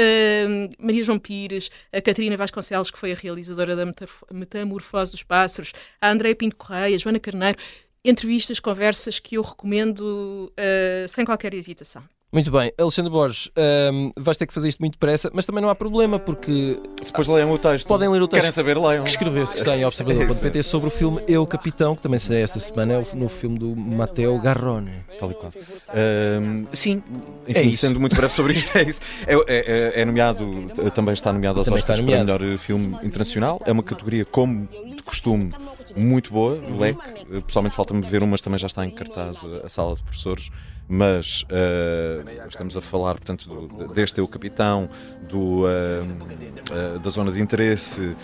[0.79, 3.85] Maria João Pires, a Catarina Vasconcelos, que foi a realizadora da
[4.31, 7.59] Metamorfose dos Pássaros, a Andréia Pinto Correia, a Joana Carneiro,
[8.05, 12.03] entrevistas, conversas que eu recomendo uh, sem qualquer hesitação.
[12.33, 13.51] Muito bem, Alexandre Borges,
[13.93, 16.79] um, vais ter que fazer isto muito depressa, mas também não há problema, porque.
[17.05, 17.87] Depois leiam o texto.
[17.87, 18.41] Podem ler o texto.
[18.41, 19.05] Querem saber, leiam.
[19.05, 22.59] Que escreveste, que está em observador.pt sobre o filme Eu Capitão, que também será esta
[22.59, 24.93] semana, é o novo filme do Matteo Garrone.
[25.21, 25.53] Tal e qual.
[25.95, 27.03] Um, sim,
[27.47, 29.03] enfim, é sendo muito breve sobre isto, é isso.
[29.27, 33.61] É, é, é, é nomeado, também está nomeado aos Oscars para melhor filme internacional.
[33.67, 34.67] É uma categoria, como
[34.97, 35.53] de costume,
[35.97, 37.43] muito boa, leque.
[37.47, 40.51] Pessoalmente falta-me ver umas também já está em cartaz a sala de professores
[40.89, 44.91] mas uh, estamos a falar, portanto, do, deste é o capitão,
[45.27, 48.15] do, uh, uh, da zona de interesse,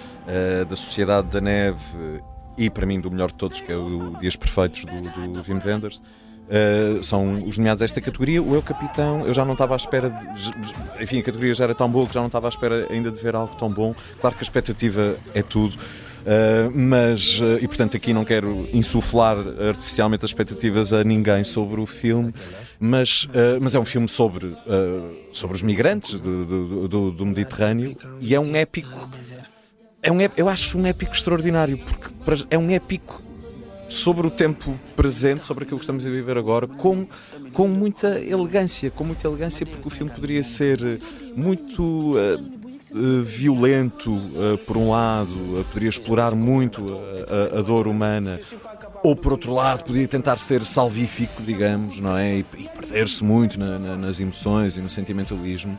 [0.68, 1.80] da Sociedade da Neve
[2.58, 5.00] e, para mim, do melhor de todos, que é o Dias Perfeitos do,
[5.32, 6.02] do Wim Wenders.
[6.48, 8.42] Uh, são os nomeados desta categoria.
[8.42, 11.02] O Eu Capitão, eu já não estava à espera de.
[11.02, 13.20] Enfim, a categoria já era tão boa que já não estava à espera ainda de
[13.20, 13.94] ver algo tão bom.
[14.20, 15.76] Claro que a expectativa é tudo.
[16.28, 21.80] Uh, mas, uh, e portanto, aqui não quero insuflar artificialmente as expectativas a ninguém sobre
[21.80, 22.34] o filme,
[22.78, 24.54] mas, uh, mas é um filme sobre,
[25.32, 29.08] sobre os migrantes do, do, do, do, Mediterrâneo e é um épico.
[30.02, 33.22] É um, eu acho um épico extraordinário, porque é um épico
[33.88, 37.06] sobre o tempo presente, sobre aquilo que estamos a viver agora, com,
[37.54, 40.78] com muita elegância, com muita elegância, porque o filme poderia ser
[41.34, 42.67] muito uh,
[43.24, 48.40] violento, uh, por um lado, uh, poderia explorar muito a, a, a, dor humana,
[49.02, 52.36] ou por outro lado, poderia tentar ser salvífico, digamos, não é?
[52.36, 55.78] E, e perder-se muito na, na, nas emoções e no sentimentalismo.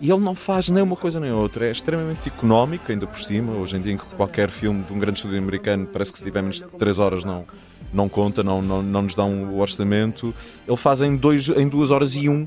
[0.00, 3.52] E ele não faz nem uma coisa nem outra, é extremamente económico, ainda por cima.
[3.52, 6.24] Hoje em dia, em que qualquer filme de um grande estúdio americano, parece que se
[6.24, 7.46] tiver menos de 3 horas, não,
[7.92, 10.34] não conta, não, não, não nos dá um orçamento.
[10.66, 12.46] Ele faz em, dois, em duas horas e um,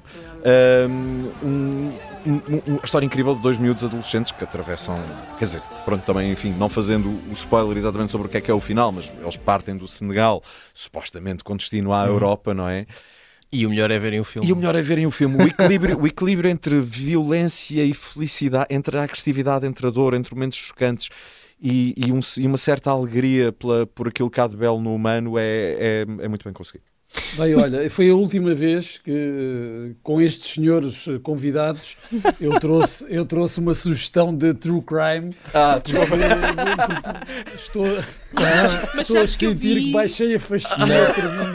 [1.44, 1.92] um,
[2.26, 4.98] um, uma história incrível de dois miúdos adolescentes que atravessam,
[5.38, 8.52] quer dizer, pronto, também, enfim, não fazendo o spoiler exatamente sobre o que é que
[8.52, 10.42] é o final, mas eles partem do Senegal,
[10.74, 12.10] supostamente com destino à uhum.
[12.10, 12.86] Europa, não é?
[13.52, 14.48] E o melhor é verem o filme.
[14.48, 15.36] E o melhor é verem o filme.
[15.44, 20.36] O equilíbrio, o equilíbrio entre violência e felicidade, entre a agressividade, entre a dor, entre
[20.36, 21.10] momentos chocantes
[21.62, 24.94] e, e, um, e uma certa alegria pela, por aquilo que há de belo no
[24.94, 26.89] humano é, é, é muito bem conseguido.
[27.34, 31.98] Bem, olha, foi a última vez que com estes senhores convidados
[32.40, 35.34] eu trouxe, eu trouxe uma sugestão de true crime.
[35.54, 36.16] Ah, desculpa.
[37.56, 37.86] Estou,
[38.36, 39.86] ah, estou a sentir que, vi...
[39.86, 40.86] que baixei a fasquia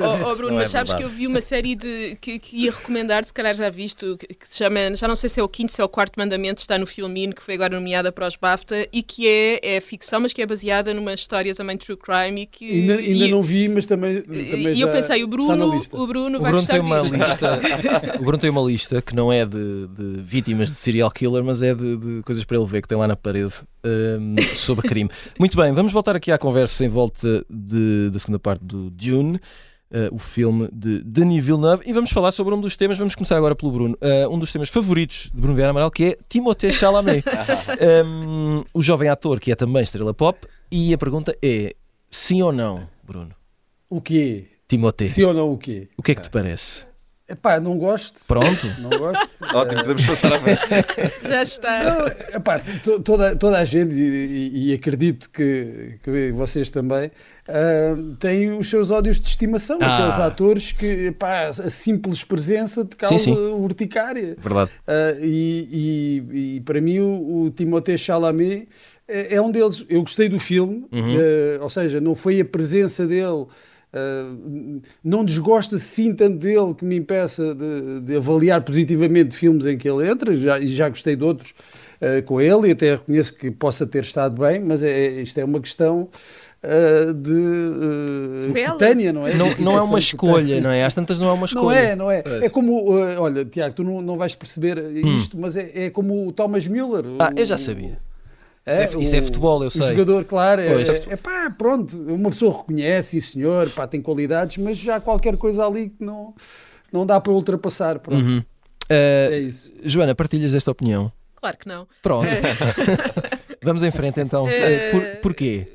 [0.00, 0.96] oh, oh, Bruno, mas é sabes verdade.
[0.98, 4.26] que eu vi uma série de que, que ia recomendar, se calhar já visto, que,
[4.28, 6.60] que, se chama, já não sei se é o quinto, se é o quarto mandamento,
[6.60, 10.20] está no Filmin, que foi agora nomeada para os BAFTA e que é, é ficção,
[10.20, 12.70] mas que é baseada numa história também true crime e que.
[12.70, 14.22] Ainda, ainda e, não vi, mas também.
[14.22, 14.86] também e já...
[14.86, 17.60] eu pensei, o Bruno Bruno, o Bruno vai o Bruno tem uma lista.
[18.20, 21.62] o Bruno tem uma lista que não é de, de vítimas de serial killer, mas
[21.62, 23.54] é de, de, coisas para ele ver que tem lá na parede
[23.84, 25.10] um, sobre crime.
[25.38, 29.40] Muito bem, vamos voltar aqui à conversa em volta de, da segunda parte do Dune.
[29.90, 33.36] Uh, o filme de Denis Villeneuve e vamos falar sobre um dos temas, vamos começar
[33.36, 36.72] agora pelo Bruno, uh, um dos temas favoritos de Bruno Vieira Amaral, que é Timothée
[36.72, 37.22] Chalamet,
[38.04, 41.76] um, o jovem ator que é também estrela pop, e a pergunta é
[42.10, 43.36] sim ou não, Bruno?
[43.88, 44.48] O quê?
[44.68, 45.06] Timotei.
[45.08, 45.88] Sim ou não o quê?
[45.96, 46.84] O que é que te parece?
[47.26, 48.20] Epá, não gosto.
[48.26, 48.66] Pronto.
[48.78, 49.30] Não gosto.
[49.56, 50.58] Ótimo, podemos passar a ver.
[51.26, 51.82] Já está.
[51.82, 52.60] Não, epá,
[53.02, 57.06] toda, toda a gente, e, e acredito que, que, vocês também,
[57.48, 59.78] uh, têm os seus ódios de estimação.
[59.80, 59.96] Ah.
[59.96, 63.52] Aqueles atores que epá, a simples presença te causa sim, sim.
[63.54, 64.36] urticária.
[64.38, 64.70] Verdade.
[64.86, 68.68] Uh, e, e, e, para mim o, o Timothée Chalamet
[69.08, 69.82] é, é, um deles.
[69.88, 71.16] Eu gostei do filme, uhum.
[71.16, 73.46] uh, ou seja, não foi a presença dele
[73.94, 79.78] Uh, não desgosto assim tanto dele que me impeça de, de, avaliar positivamente filmes em
[79.78, 81.54] que ele entra, já, e já gostei de outros
[82.00, 85.38] uh, com ele, e até reconheço que possa ter estado bem, mas é, é isto
[85.38, 86.08] é uma questão
[86.64, 89.34] uh, de cutânea, não é?
[89.34, 90.84] Não, não é uma escolha, não é?
[90.84, 91.94] Às tantas não é uma escolha.
[91.94, 92.46] Não é, não é.
[92.46, 95.40] É como, olha, Tiago, tu não, não vais perceber isto, hum.
[95.40, 97.04] mas é, é como o Thomas Miller.
[97.20, 97.96] Ah, o, eu já sabia.
[98.66, 99.82] É, isso, é, isso é futebol, eu sei.
[99.82, 104.00] O jogador, claro, é, é, é, pá, pronto, uma pessoa reconhece, sim senhor, pá, tem
[104.00, 106.34] qualidades, mas já há qualquer coisa ali que não,
[106.90, 107.98] não dá para ultrapassar.
[107.98, 108.24] Pronto.
[108.24, 108.38] Uhum.
[108.38, 109.70] Uh, é isso.
[109.82, 111.12] Joana, partilhas esta opinião?
[111.36, 111.86] Claro que não.
[112.02, 112.26] Pronto.
[113.62, 114.44] Vamos em frente então.
[114.44, 115.73] Uh, Por, porquê?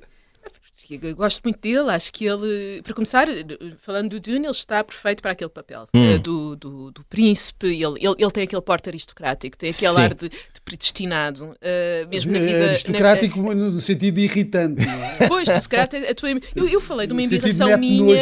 [0.98, 3.28] Que eu gosto muito dele, acho que ele, para começar,
[3.82, 6.16] falando do Dune, ele está perfeito para aquele papel Hum.
[6.16, 10.02] uh, do, do, do príncipe, ele, ele, ele tem aquele porte aristocrático, tem aquele Sim.
[10.02, 12.52] ar de, de predestinado, uh, mesmo na vida.
[12.52, 14.86] É na- aristocrático no sentido de irritante.
[14.86, 15.28] não é?
[15.28, 16.30] Pois, tu se calhar a tua.
[16.56, 18.14] Eu, eu falei de uma nojo minha.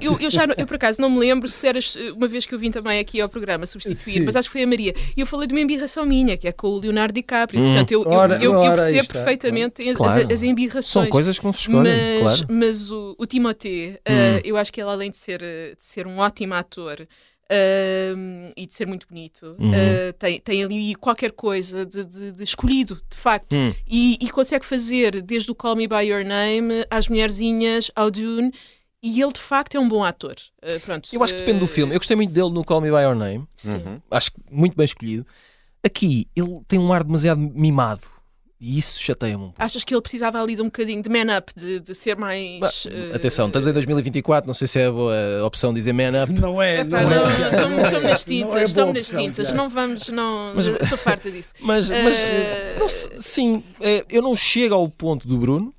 [0.00, 2.44] Eu, eu, eu já eu por acaso não me lembro se eras eh, uma vez
[2.46, 4.20] que eu vim também aqui ao programa substituir, Sim.
[4.24, 4.94] mas acho que foi a Maria.
[5.16, 7.62] E eu falei de uma embirração minha, que é com o Leonardo DiCaprio.
[7.62, 10.32] Portanto, eu, eu- Ora- eu, eu ora, percebo perfeitamente as- Claro.
[10.32, 10.86] as, embirrações.
[10.86, 12.46] São coisas que não se escolhem, mas, claro.
[12.50, 16.06] mas o, o Timothée, eh, eu acho que ele, além de ser, eh, de ser
[16.06, 17.06] um ótimo ator
[17.48, 19.72] ehm, e de ser muito bonito, Uhum.
[19.74, 23.54] eh, tem, tem ali qualquer coisa de, de- de escolhido, de facto.
[23.56, 23.72] Hum.
[23.86, 28.52] E, e consegue fazer desde o Call Me By Your Name às Mulherzinhas, ao Dune.
[29.02, 30.34] E ele, de facto, é um bom ator.
[30.62, 31.94] Eh, pronto, Eu acho que depende do filme.
[31.94, 33.46] Eu gostei muito dele no Call Me By Your Name.
[33.66, 34.00] Uhum.
[34.10, 35.24] Acho muito bem escolhido.
[35.84, 38.02] Aqui, ele tem um ar demasiado mimado.
[38.66, 39.62] E isso chateia-me um pouco.
[39.62, 42.58] Achas que ele precisava ali de um bocadinho de man up, de, de ser mais.
[42.58, 46.20] Bah, eh, Atenção, estamos em 2024, não sei se é a boa opção dizer man
[46.24, 46.32] up.
[46.32, 47.84] Não é, Epá, não não, é.
[47.84, 51.50] estou nas é tintas, estou nas tintas, não vamos, não, Mas- estou farta disso.
[51.60, 55.72] Mas, mas Eh, não sim, é, eu não chego ao ponto do Bruno,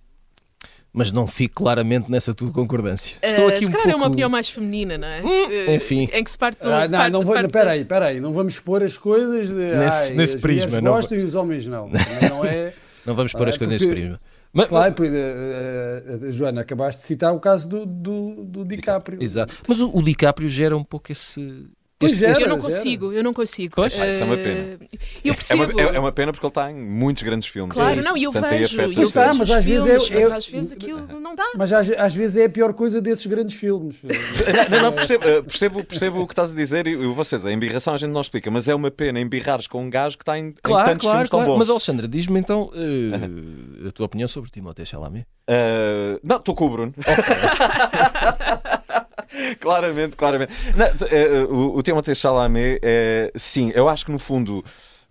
[0.97, 3.15] mas não fico claramente nessa tua concordância.
[3.21, 3.99] Estou Eh, aqui se um calhar pouco...
[3.99, 5.21] é uma opinião mais feminina, não é?
[5.51, 6.09] Eh, enfim.
[6.11, 6.69] Em que se parte do.
[6.73, 10.11] Ah, não, parte- não vou, parte- peraí, peraí, não vamos pôr as coisas de, Nesse-
[10.11, 11.89] ai, nesse as prisma, mulheres não gostam e os homens não.
[12.29, 12.73] Não é.
[13.05, 14.19] Não vamos pôr Ah, as coisas porque- nesse prisma.
[14.53, 19.21] Mas, Claro, porque, eh, eh, Joana, acabaste de citar o caso do, do, do DiCaprio.
[19.21, 19.53] Exato.
[19.67, 21.65] Mas o, o DiCaprio gera um pouco esse...
[21.99, 22.31] Pois este- gera.
[22.33, 23.73] este- Eu não Gera, consigo, eu não consigo.
[23.75, 23.99] Pois.
[23.99, 24.77] Ah, isso é uma Eh, pena.
[25.25, 25.63] Eu É percebo.
[25.63, 27.73] uma, é- é uma pena porque ele está em muitos grandes filmes.
[27.73, 28.07] Claro, É isso.
[28.09, 29.37] não, e eu Portanto, vejo, eu vejo coisas.
[29.37, 31.43] mas os às vezes filmes, é- é- mas às vezes aquilo não dá.
[31.55, 33.95] Mas às, às vezes é a pior coisa desses grandes filmes.
[34.69, 37.51] Não, não, percebo, eh, percebo, percebo o que estás a dizer e, e vocês, a
[37.51, 40.37] embirração a gente não explica, mas é uma pena embirrares com um gajo que está
[40.37, 41.51] em, em Claro, tantos claro, filmes tão claro.
[41.53, 41.57] bons.
[41.59, 45.25] Mas, Alexandra, diz-me então eh, a tua opinião sobre Timothée Chalamet.
[45.49, 46.93] Uh, não, estou com o Bruno.
[49.59, 50.53] claramente, claramente.
[50.75, 54.63] Não, t- eh, o, o Timothée Chalamet, é, sim, eu acho que no fundo.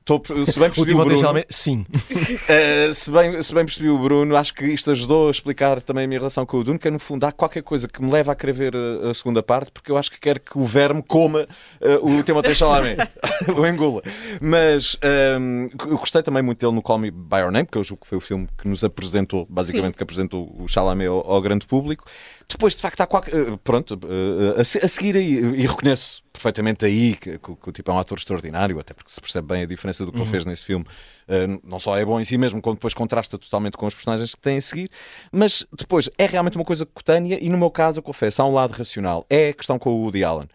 [0.07, 1.85] Tô, se bem O percebi o, Timothée Bruno, sim.
[2.49, 6.05] eh, se, bem, se bem percebi o Bruno, acho que isto ajudou a explicar também
[6.05, 8.09] a minha relação com o Dune, que é no fundo há qualquer coisa que me
[8.13, 10.65] leva a querer ver a, a segunda parte, porque eu acho que quero que o
[10.65, 11.49] verme coma
[11.81, 12.99] eh, o Timothée Chalamet,
[13.57, 14.01] o engula.
[14.41, 17.83] Mas ehm, eu gostei também muito dele no Call Me By Your Name, porque eu
[17.85, 19.97] julgo que foi o filme que nos apresentou, basicamente, Sim.
[19.97, 22.05] que apresentou o Chalamet ao, ao grande público.
[22.49, 23.35] Depois, de facto, há qualquer.
[23.35, 27.69] eh, Pronto, eh, a, a seguir aí, e reconheço perfeitamente aí que, que o- que
[27.71, 30.19] o tipo é um ator extraordinário, até porque se percebe bem a diferença do que
[30.19, 30.85] ele fez nesse filme.
[31.29, 34.35] Eh, não só é bom em si mesmo, como depois contrasta totalmente com os personagens
[34.35, 34.91] que tem a seguir,
[35.33, 38.53] mas depois é realmente uma coisa cutânea e, no meu caso, eu confesso, há um
[38.53, 39.25] lado racional.
[39.31, 40.49] É a questão com o Woody Allen.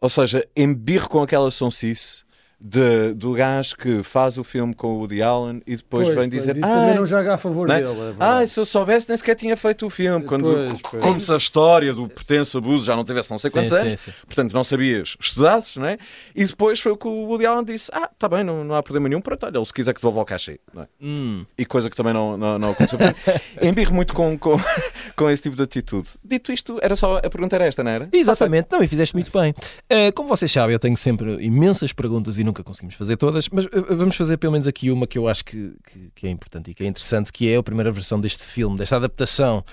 [0.00, 2.24] Ou seja, embirro com aquela sonsice.
[2.66, 6.30] De, do gajo que faz o filme com o Woody Allen e depois Pois, vem
[6.30, 7.82] pois, dizer isso "Ah, também não joga a favor não é?
[7.82, 8.00] dele.
[8.00, 10.24] é ah, se eu soubesse, nem sequer tinha feito o filme.
[10.24, 11.02] Quando, Pois, pois.
[11.02, 14.00] Como se a história do pretenso abuso já não tivesse não sei quantos Sim, anos,
[14.00, 14.16] sim, sim.
[14.26, 15.98] portanto não sabias, estudasses, não é?
[16.34, 18.82] E depois foi o que o Woody Allen disse: Ah, tá bem, não, não há
[18.82, 20.86] problema nenhum, pronto, olha, ele se quiser que devolva o cachê, não é?
[21.02, 21.44] Hum.
[21.58, 22.98] E coisa que também não, não, não aconteceu.
[22.98, 24.58] Portanto, embirro muito com, com,
[25.14, 26.08] com esse tipo de atitude.
[26.24, 28.08] Dito isto, era só a pergunta era esta, não era?
[28.10, 29.54] Exatamente, não, e fizeste muito bem.
[29.90, 33.64] Eh, como vocês sabem, eu tenho sempre imensas perguntas e nunca conseguimos fazer todas, mas
[33.66, 36.70] eh, vamos fazer pelo menos aqui uma que eu acho que, que- que é importante
[36.70, 39.64] e que é interessante, que é a primeira versão deste filme, desta adaptação.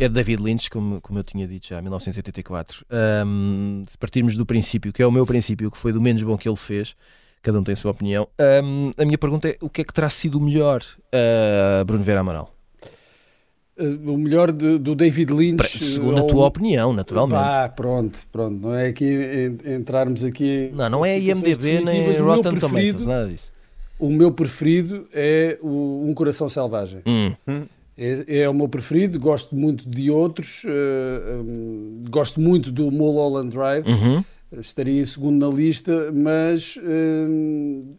[0.00, 2.84] É de David Lynch, como, como eu tinha dito já, em 1984.
[2.88, 6.36] Ahm, se partirmos do princípio, que é o meu princípio, que foi do menos bom
[6.38, 6.94] que ele fez,
[7.42, 9.92] cada um tem a sua opinião, ahm, a minha pergunta é: o que é que
[9.92, 12.54] terá sido o melhor, ah, Bruno Vera Amaral?
[13.78, 15.78] Eh, o melhor de- do David Lynch.
[15.78, 17.38] Segundo a ou- tua opinião, naturalmente.
[17.40, 18.60] Ah, pronto, pronto.
[18.60, 20.70] Não é aqui en- entrarmos aqui.
[20.74, 23.52] Não, não é IMDB nem Rotten Tomatoes, nada disso.
[23.98, 27.00] O meu preferido é o Um Coração Selvagem.
[27.06, 27.32] Hum.
[27.96, 33.50] É, é o meu preferido, gosto muito de outros, eh, hum, gosto muito do Mulholland
[33.50, 34.22] Drive, Uhum.
[34.60, 37.94] estaria em segundo na lista, mas hum,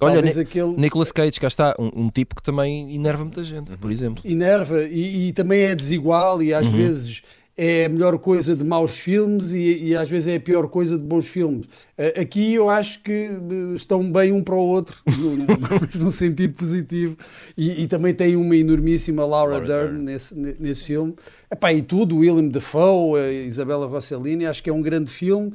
[0.00, 3.76] Olha, Ni- aquele Nicolas Cage, cá está, um, um tipo que também enerva muita gente,
[3.78, 4.22] por exemplo.
[4.24, 7.22] enerva e, e também é desigual e às vezes
[7.58, 10.98] é a melhor coisa de maus filmes e, e às vezes é a pior coisa
[10.98, 11.64] de bons filmes.
[11.96, 15.94] Eh, Aqui eu acho que eh, estão bem um para o outro, no- no- mas
[15.98, 17.16] num sentido positivo.
[17.56, 20.04] E, e também tem uma enormíssima Laura, Laura Dern, Dern.
[20.04, 21.14] Nesse, ne- nesse filme.
[21.50, 25.50] Epá, e tudo, William Dafoe, a Isabella Rossellini, acho que é um grande filme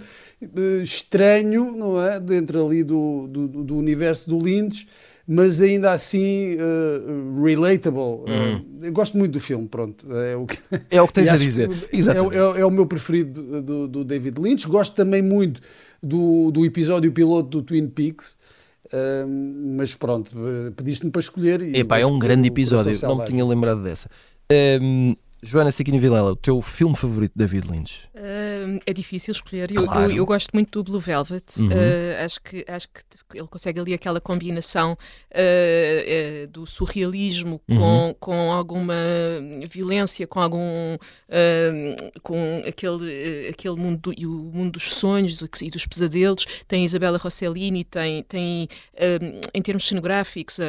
[0.82, 2.20] estranho, não é?
[2.20, 4.88] Dentro ali do, do, do universo do Lynch,
[5.28, 8.24] mas ainda assim eh, relatable.
[8.28, 10.06] Eh, eu gosto muito do filme, pronto.
[10.16, 10.58] É o que,
[10.90, 11.70] É o que tens a dizer.
[11.94, 12.36] Exatamente.
[12.36, 14.68] É, é- é o meu preferido do, do David Lynch.
[14.68, 15.62] Gosto também muito
[16.02, 18.36] do, do episódio piloto do Twin Peaks.
[18.92, 19.26] eh,
[19.78, 21.62] mas pronto, eh, pediste-me para escolher.
[21.62, 24.10] e Epá, é um grande episódio, não me tinha lembrado dessa.
[24.82, 28.08] Hum, Joana Stickini Vilela, o teu filme favorito de David Lynch?
[28.16, 29.72] Uh, é difícil escolher.
[29.72, 30.12] Eu, Claro.
[30.12, 31.44] eu, eu gosto muito do Blue Velvet.
[31.60, 31.68] Uhum.
[31.68, 33.02] Uh, acho, que, acho que
[33.34, 37.78] ele consegue ali aquela combinação uh, uh, do surrealismo Uhum.
[37.78, 38.94] com, com alguma
[39.68, 40.96] violência, com algum.
[40.96, 46.46] uh, com aquele, uh, aquele mundo do, e o mundo dos sonhos e dos pesadelos.
[46.68, 48.68] Tem Isabella Rossellini, tem, tem
[49.22, 50.60] um, em termos cenográficos,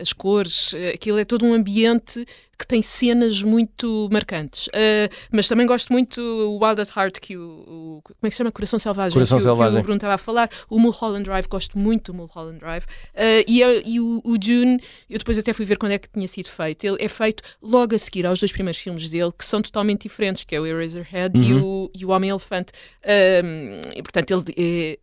[0.00, 2.24] as cores, aquilo é todo um ambiente
[2.58, 4.66] que tem cenas muito marcantes.
[4.68, 8.30] Uh, mas também gosto muito o Wild at Heart, que o, o- Como é que
[8.32, 8.52] se chama?
[8.52, 9.12] Coração Selvagem.
[9.12, 9.78] Coração que, o- que Selvagem.
[9.80, 10.50] o Bruno estava a falar.
[10.68, 12.84] O Mulholland Drive, gosto muito do Mulholland Drive.
[12.84, 14.80] Uh, e a- e o, o Dune,
[15.10, 16.84] eu depois até fui ver quando é que tinha sido feito.
[16.84, 20.44] Ele é feito logo a seguir aos dois primeiros filmes dele, que são totalmente diferentes,
[20.44, 22.72] que é o Eraserhead e, o, e o Homem-Elefante.
[23.04, 24.54] Um, e, portanto, ele...
[24.56, 24.98] é-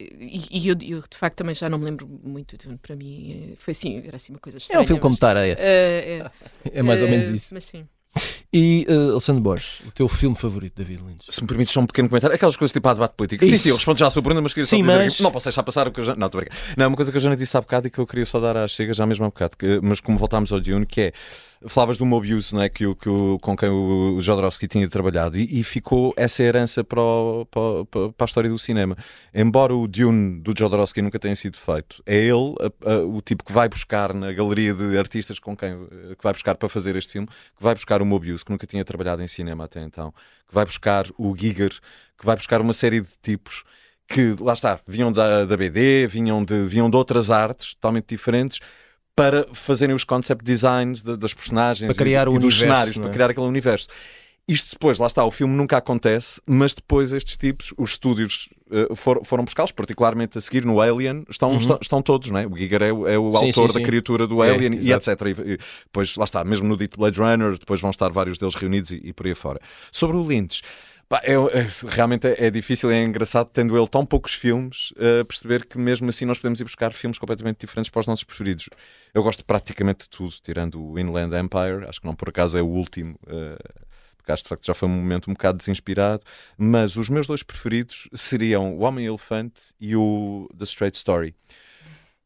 [0.51, 2.58] e eu, eu, de facto, também já não me lembro muito.
[2.58, 2.78] de Dune.
[2.82, 4.82] Para mim, é- foi assim, era assim uma coisa É estranha.
[4.82, 5.54] um filme como mas, Tareia.
[5.56, 6.32] uh, é,
[6.80, 7.54] É mais ou menos isso.
[7.54, 7.86] Mas sim.
[8.56, 11.26] E uh, Alexandre Borges, o teu filme favorito David Lynch?
[11.28, 13.43] Se me permites só um pequeno comentário, aquelas coisas tipo a debate político.
[13.43, 13.64] Sim, Isso.
[13.64, 15.32] sim, eu respondo já à sua pergunta, mas queria só Sim, dizer mas- aqui- Não
[15.32, 16.16] posso deixar passar o que eu já.
[16.16, 16.43] Não, estou.
[16.78, 18.39] Não, uma coisa que eu já não disse há bocado e que eu queria só
[18.39, 21.14] dar à chega já mesmo há bocado, que- mas como voltámos ao Dune, que é.
[21.68, 22.70] Falavas do Mobius, não é?
[22.70, 26.84] que, o, que o, com quem o Jodorowsky tinha trabalhado e, e ficou essa herança
[26.84, 28.97] para, o- para- para a história do cinema.
[29.34, 32.55] Embora o Dune do Jodorowsky nunca tenha sido feito, é ele
[32.86, 36.24] a- a- o tipo que vai buscar na galeria de artistas com quem eh, que
[36.24, 39.22] vai buscar para fazer este filme, que vai buscar o Mobius, que nunca tinha trabalhado
[39.24, 40.11] em cinema até então,
[40.47, 41.72] que vai buscar o Giger,
[42.18, 43.64] que vai buscar uma série de tipos
[44.07, 48.59] que, lá está, vinham da, da BD, vinham de, vinham de outras artes totalmente diferentes
[49.16, 52.59] para fazerem os concept designs de- das personagens Para criar e, o e dos universo,
[52.59, 53.05] cenários, não é?
[53.07, 53.88] para criar aquele universo.
[54.45, 58.93] Isto depois, lá está, o filme nunca acontece, mas depois estes tipos, os estúdios eh,
[58.93, 62.45] for- foram buscá-los, particularmente a seguir no Alien, estão, estão, estão todos, não é?
[62.45, 63.32] O Giger é, o- é o Uhum.
[63.32, 63.84] Sim, autor sim, da sim.
[63.86, 65.11] criatura do É, Alien e exato.
[65.11, 65.28] etc.
[65.28, 68.55] E, e depois, lá está, mesmo no dito Blade Runner, depois vão estar vários deles
[68.55, 69.61] reunidos e, e por aí fora.
[69.91, 70.61] Sobre o Lynch,
[71.24, 75.24] é- é- realmente é, é difícil e é engraçado, tendo ele tão poucos filmes, eh,
[75.24, 78.70] perceber que mesmo assim nós podemos ir buscar filmes completamente diferentes para os nossos preferidos.
[79.14, 82.61] Eu gosto praticamente de tudo, tirando o Inland Empire, acho que não por acaso é
[82.61, 83.18] o último.
[83.28, 83.57] eh,
[84.18, 86.24] porque acho de facto já foi um momento um bocado desinspirado,
[86.57, 91.36] mas os meus dois preferidos seriam O Homem-Elefante e o The Straight Story.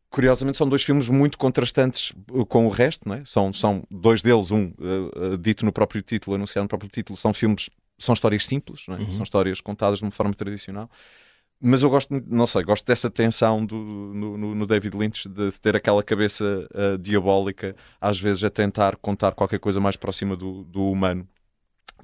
[0.09, 3.23] Curiosamente, são dois filmes muito contrastantes uh, com o resto, não é?
[3.25, 7.17] são, são dois deles, um uh, uh, dito no próprio título, anunciado no próprio título,
[7.17, 9.11] são filmes, são histórias simples, é?
[9.11, 10.89] são histórias contadas de uma forma tradicional.
[11.59, 15.51] Mas eu gosto, não sei, gosto dessa tensão do, no, no- no David Lynch de
[15.59, 20.63] ter aquela cabeça uh, diabólica, às vezes a tentar contar qualquer coisa mais próxima do,
[20.65, 21.27] do humano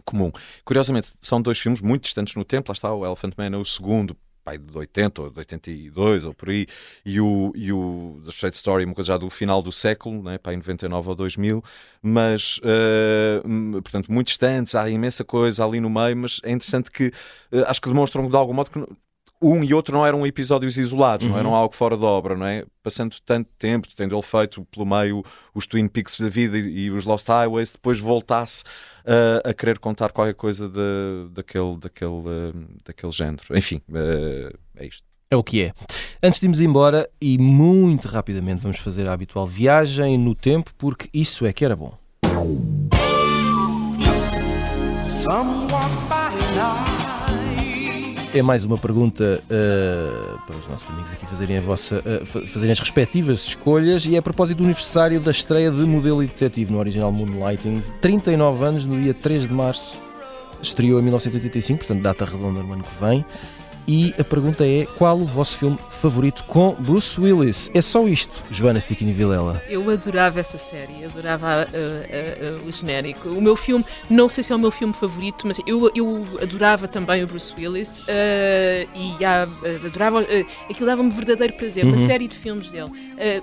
[0.05, 0.31] comum.
[0.65, 2.71] Curiosamente, são dois filmes muito distantes no tempo.
[2.71, 6.33] Lá está, o Elephant Man é o segundo, pai de 80 ou de 82 ou
[6.33, 6.67] por aí,
[7.05, 10.37] e o, e o The Straight Story, uma coisa já do final do século, né,
[10.37, 11.63] pai em 99 ou 2000,
[12.01, 12.59] mas,
[13.45, 17.11] hum, portanto, muito distantes, há imensa coisa ali no meio, mas é interessante que
[17.51, 19.02] eh, acho que demonstram de algum modo que.
[19.43, 22.65] Um e outro não eram episódios isolados, não eram algo fora da obra, não é?
[22.81, 25.23] Passando tanto tempo, tendo ele feito pelo meio
[25.53, 28.63] os Twin Peaks da vida e, e os Lost Highways, depois voltasse
[29.05, 33.43] uh, a querer contar qualquer coisa de- daquele, daquele, uh, daquele género.
[33.51, 35.03] Enfim, uh, é isto.
[35.29, 35.73] É o que é.
[36.21, 41.09] Antes de irmos embora, e muito rapidamente vamos fazer a habitual viagem no tempo, porque
[41.13, 41.97] isso é que era bom.
[48.33, 52.71] É mais uma pergunta uh, para os nossos amigos aqui fazerem, vossa, uh, fa- fazerem
[52.71, 56.71] as respectivas escolhas e é a propósito do aniversário da estreia de Modelo e Detetive
[56.71, 57.83] no original Moonlighting.
[58.01, 59.95] 39 anos, no dia 3 de março,
[60.63, 63.23] estreou em 1985, portanto data redonda no ano que vem.
[63.87, 67.69] E a pergunta é, qual o vosso filme favorito com Bruce Willis?
[67.73, 69.61] É só isto, Joana Stickini Vilela.
[69.69, 73.29] Eu adorava essa série, adorava uh, uh, uh, o genérico.
[73.29, 76.87] O meu filme, não sei se é o meu filme favorito, mas eu, eu adorava
[76.87, 78.03] também o Bruce Willis uh,
[78.95, 80.21] e uh, adorava.
[80.21, 82.91] Uh, aquilo dava-me verdadeiro prazer, uma série de filmes dele.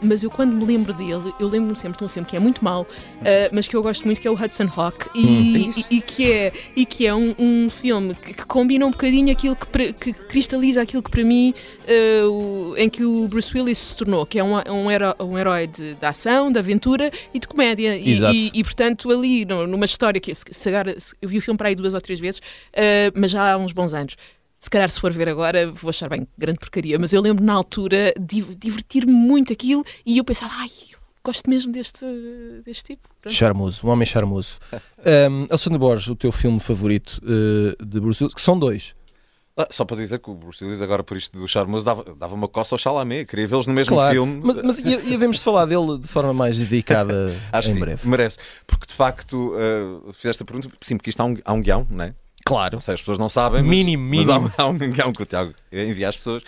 [0.02, 2.62] Mas eu, quando me lembro dele, eu lembro-me sempre de um filme que é muito
[2.62, 2.86] mau,
[3.52, 6.52] mas que eu gosto muito, que é o Hudson Hawk, e, e, e que é,
[6.76, 10.80] e que é um, um filme que, que combina um bocadinho aquilo que, que cristaliza
[10.82, 11.52] aquilo que para mim
[12.24, 15.36] uh, o- em que o Bruce Willis se tornou, que é um, um, herói, um
[15.36, 17.96] herói de, de ação, de aventura e de comédia.
[17.96, 20.70] E, e, e, portanto, ali numa história que se, se
[21.20, 23.72] eu vi o filme para aí duas ou três vezes, uh, mas já há uns
[23.72, 24.16] bons anos.
[24.58, 27.54] Se calhar, se for ver agora, vou achar bem grande porcaria, mas eu lembro na
[27.54, 30.68] altura de divertir-me muito aquilo e eu pensava, ai,
[31.24, 32.04] gosto mesmo deste,
[32.64, 33.08] deste tipo.
[33.22, 33.34] Pronto.
[33.34, 34.58] Charmoso, um homem charmoso.
[35.00, 38.94] Um, Alexandre Borges, o teu filme favorito uh, de Bruce Willis, que são dois.
[39.56, 42.34] Ah, só para dizer que o Bruce Willis, agora por isto do charmoso, dava, dava
[42.34, 43.26] uma coça ao Chalamet.
[43.26, 44.40] Queria vê-los no mesmo Claro, filme.
[44.42, 47.74] mas, mas e, e havemos de falar dele de forma mais dedicada Acho em que
[47.74, 48.08] sim, breve.
[48.08, 48.38] merece.
[48.66, 51.86] Porque de facto, uh, fizeste a pergunta, sim, porque isto há um, há um guião,
[51.90, 52.14] não é?
[52.44, 52.76] Claro.
[52.76, 53.60] Não sei, as pessoas não sabem.
[53.60, 54.54] Mas, Mínimo, mas há, um, mínimo.
[54.56, 56.42] há um guião que o Tiago envia às pessoas.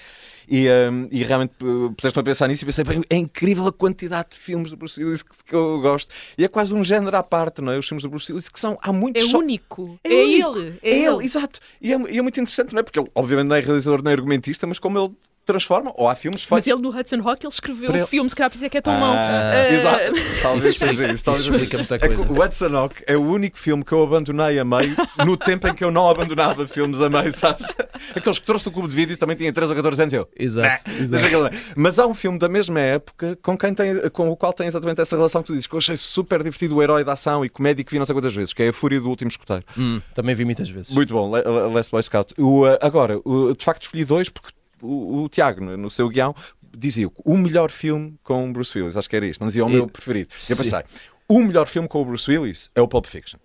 [0.48, 3.72] E, um, e realmente uh, puseste-me a pensar nisso e pensei, bem, é incrível a
[3.72, 6.10] quantidade de filmes do Bruce Willis que, que eu gosto.
[6.36, 7.78] E é quase um género à parte, não é?
[7.78, 9.22] Os filmes do Bruce Willis que são, há muitos.
[9.22, 9.98] É só- único.
[10.04, 10.58] É, único.
[10.58, 10.78] ele.
[10.82, 11.24] É, É ele, ele.
[11.24, 11.60] exato.
[11.80, 12.82] E é, e é muito interessante, não é?
[12.82, 15.12] Porque ele, obviamente, não é realizador nem argumentista, mas como ele
[15.44, 16.66] transforma, ou há filmes feitos.
[16.66, 18.68] Mas ele no Hudson Hawk ele escreveu Para ele- filmes, se calhar por isso é
[18.68, 19.14] que é tão Ah, mau.
[19.72, 20.12] Exato.
[20.42, 21.24] Talvez Isso seja isso.
[21.24, 22.32] Talvez isso seja explica muita É coisa.
[22.32, 24.94] o Hudson Hawk é o único filme que eu abandonei a meio
[25.26, 27.66] no tempo em que eu não abandonava filmes a meio, sabes?
[28.14, 30.28] Aqueles que trouxe do clube de vídeo também tinha 13 ou 14 anos eu.
[30.38, 31.08] Exato, "Nah, exato.
[31.10, 34.36] deixa aquilo lá." Mas há um filme da mesma época com, quem tem, com o
[34.36, 37.04] qual tem exatamente essa relação que tu dizes, que eu achei super divertido, o herói
[37.04, 39.08] da ação e comédia que vi não sei quantas vezes, que é a Fúria do
[39.08, 39.64] Último Escoteiro.
[39.76, 40.92] Hum, também vi muitas vezes.
[40.92, 41.30] Muito bom,
[41.72, 42.34] Last Boy Scout.
[42.38, 44.48] O, uh, agora, o- de facto escolhi dois porque
[44.82, 46.34] o, o Tiago, no, seu guião,
[46.76, 48.96] dizia o melhor filme com Bruce Willis.
[48.96, 50.30] Acho que era isto, não dizia o meu preferido.
[50.48, 50.82] E eu pensei,
[51.28, 53.38] o melhor filme com o Bruce Willis é o Pulp Fiction.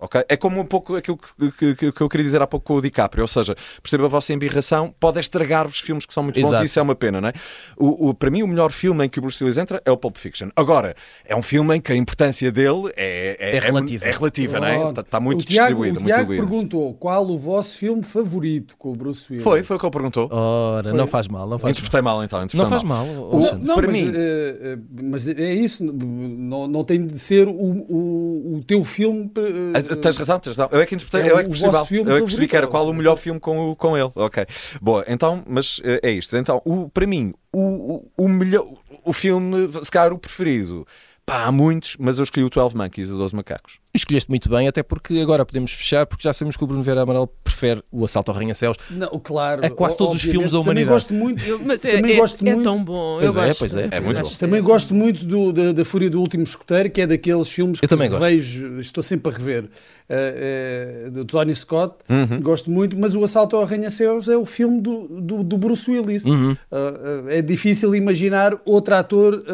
[0.00, 0.24] Ok?
[0.28, 2.80] É como um pouco aquilo que, que- que- eu queria dizer há pouco com o
[2.80, 6.62] DiCaprio, ou seja, perceba a vossa embirração, pode estragar-vos filmes que são muito bons Exato.
[6.62, 7.32] e isso é uma pena, não é?
[7.76, 9.96] O, o- para mim, o melhor filme em que o Bruce Willis entra é o
[9.96, 10.48] Pulp Fiction.
[10.56, 10.94] Agora,
[11.24, 14.04] é um filme em que a importância dele é, É relativa.
[14.06, 14.88] É, relativa, não é?
[14.88, 15.98] Está, está muito o Tiago, distribuída.
[15.98, 16.42] O muito Tiago diluída.
[16.46, 19.44] perguntou qual o vosso filme favorito com o Bruce Willis.
[19.44, 20.28] Foi, foi o que ele perguntou.
[20.32, 20.98] Ora, Foi.
[20.98, 21.70] não faz mal, não faz mal.
[21.72, 22.42] Interpretei mal então.
[22.44, 23.40] interpretei Não faz mal, O-.
[23.58, 28.54] Não, Para mas, mim- eh, mas é isso, não, não tem de ser o, o,
[28.56, 29.30] o teu filme.
[29.74, 30.68] Ah, Tens razão, tens razão.
[30.72, 32.66] Eu é que interpretei, É eu é que percebi, eu é que percebi que era
[32.66, 34.10] qual o melhor filme com, com ele.
[34.14, 34.46] Ok.
[34.80, 36.36] Boa, então, mas eh, é isto.
[36.36, 38.66] Então, o, para mim, o, o, o melhor,
[39.04, 40.86] o filme, se calhar o preferido,
[41.26, 43.78] pá, há muitos, mas eu escolhi o 12 Monkeys, o 12 Macacos.
[43.92, 47.02] Escolheste muito bem, até porque agora podemos fechar, porque já sabemos que o Bruno Vieira
[47.02, 48.76] Amarelo prefere o Assalto ao Arranha-Céus.
[48.90, 49.64] Não, claro.
[49.64, 50.94] É quase todos os filmes da Também humanidade.
[50.94, 51.44] gosto muito.
[51.44, 52.64] eu Mas é, também é- gosto é muito.
[52.64, 53.18] tão bom.
[53.20, 53.58] Pois eu é, gosto.
[53.58, 53.88] pois é.
[53.90, 54.36] É muito Acho bom.
[54.38, 57.84] Também gosto muito do- da, da Fúria do Último Escoteiro, que é daqueles filmes que
[57.84, 58.22] Eu também gosto.
[58.22, 59.68] vejo, estou sempre a rever.
[60.12, 62.40] eh, eh, do Tony Scott, Uhum.
[62.42, 66.24] gosto muito, mas o Assalto ao Arranha-Céus é o filme do, do, do Bruce Willis.
[66.24, 66.56] Uhum.
[66.72, 69.44] Eh, é difícil imaginar outro ator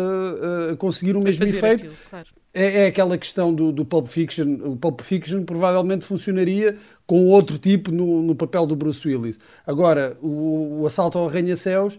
[0.78, 1.74] conseguir o mesmo efeito.
[1.86, 2.26] aquilo, claro.
[2.58, 4.46] É, é aquela questão do, do Pulp Fiction.
[4.64, 6.76] O Pulp Fiction provavelmente funcionaria
[7.06, 9.38] com outro tipo no, no papel do Bruce Willis.
[9.66, 11.98] Agora, o, o Assalto ao Arranha-Céus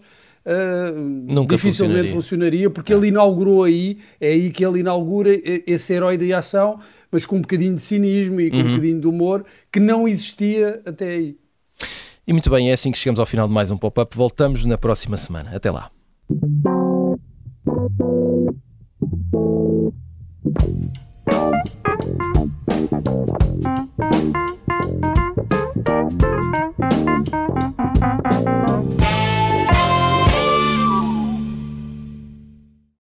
[1.26, 2.12] Nunca dificilmente funcionaria.
[2.12, 5.30] funcionaria, porque ele inaugurou aí, é aí que ele inaugura
[5.66, 6.80] esse herói de ação,
[7.10, 10.80] mas com um bocadinho de cinismo e com um bocadinho de humor que não existia
[10.86, 11.36] até aí.
[12.26, 14.16] E muito bem, é assim que chegamos ao final de mais um pop-up.
[14.16, 15.50] Voltamos na próxima semana.
[15.54, 15.90] Até lá.
[20.44, 20.62] Thank
[24.36, 24.57] you.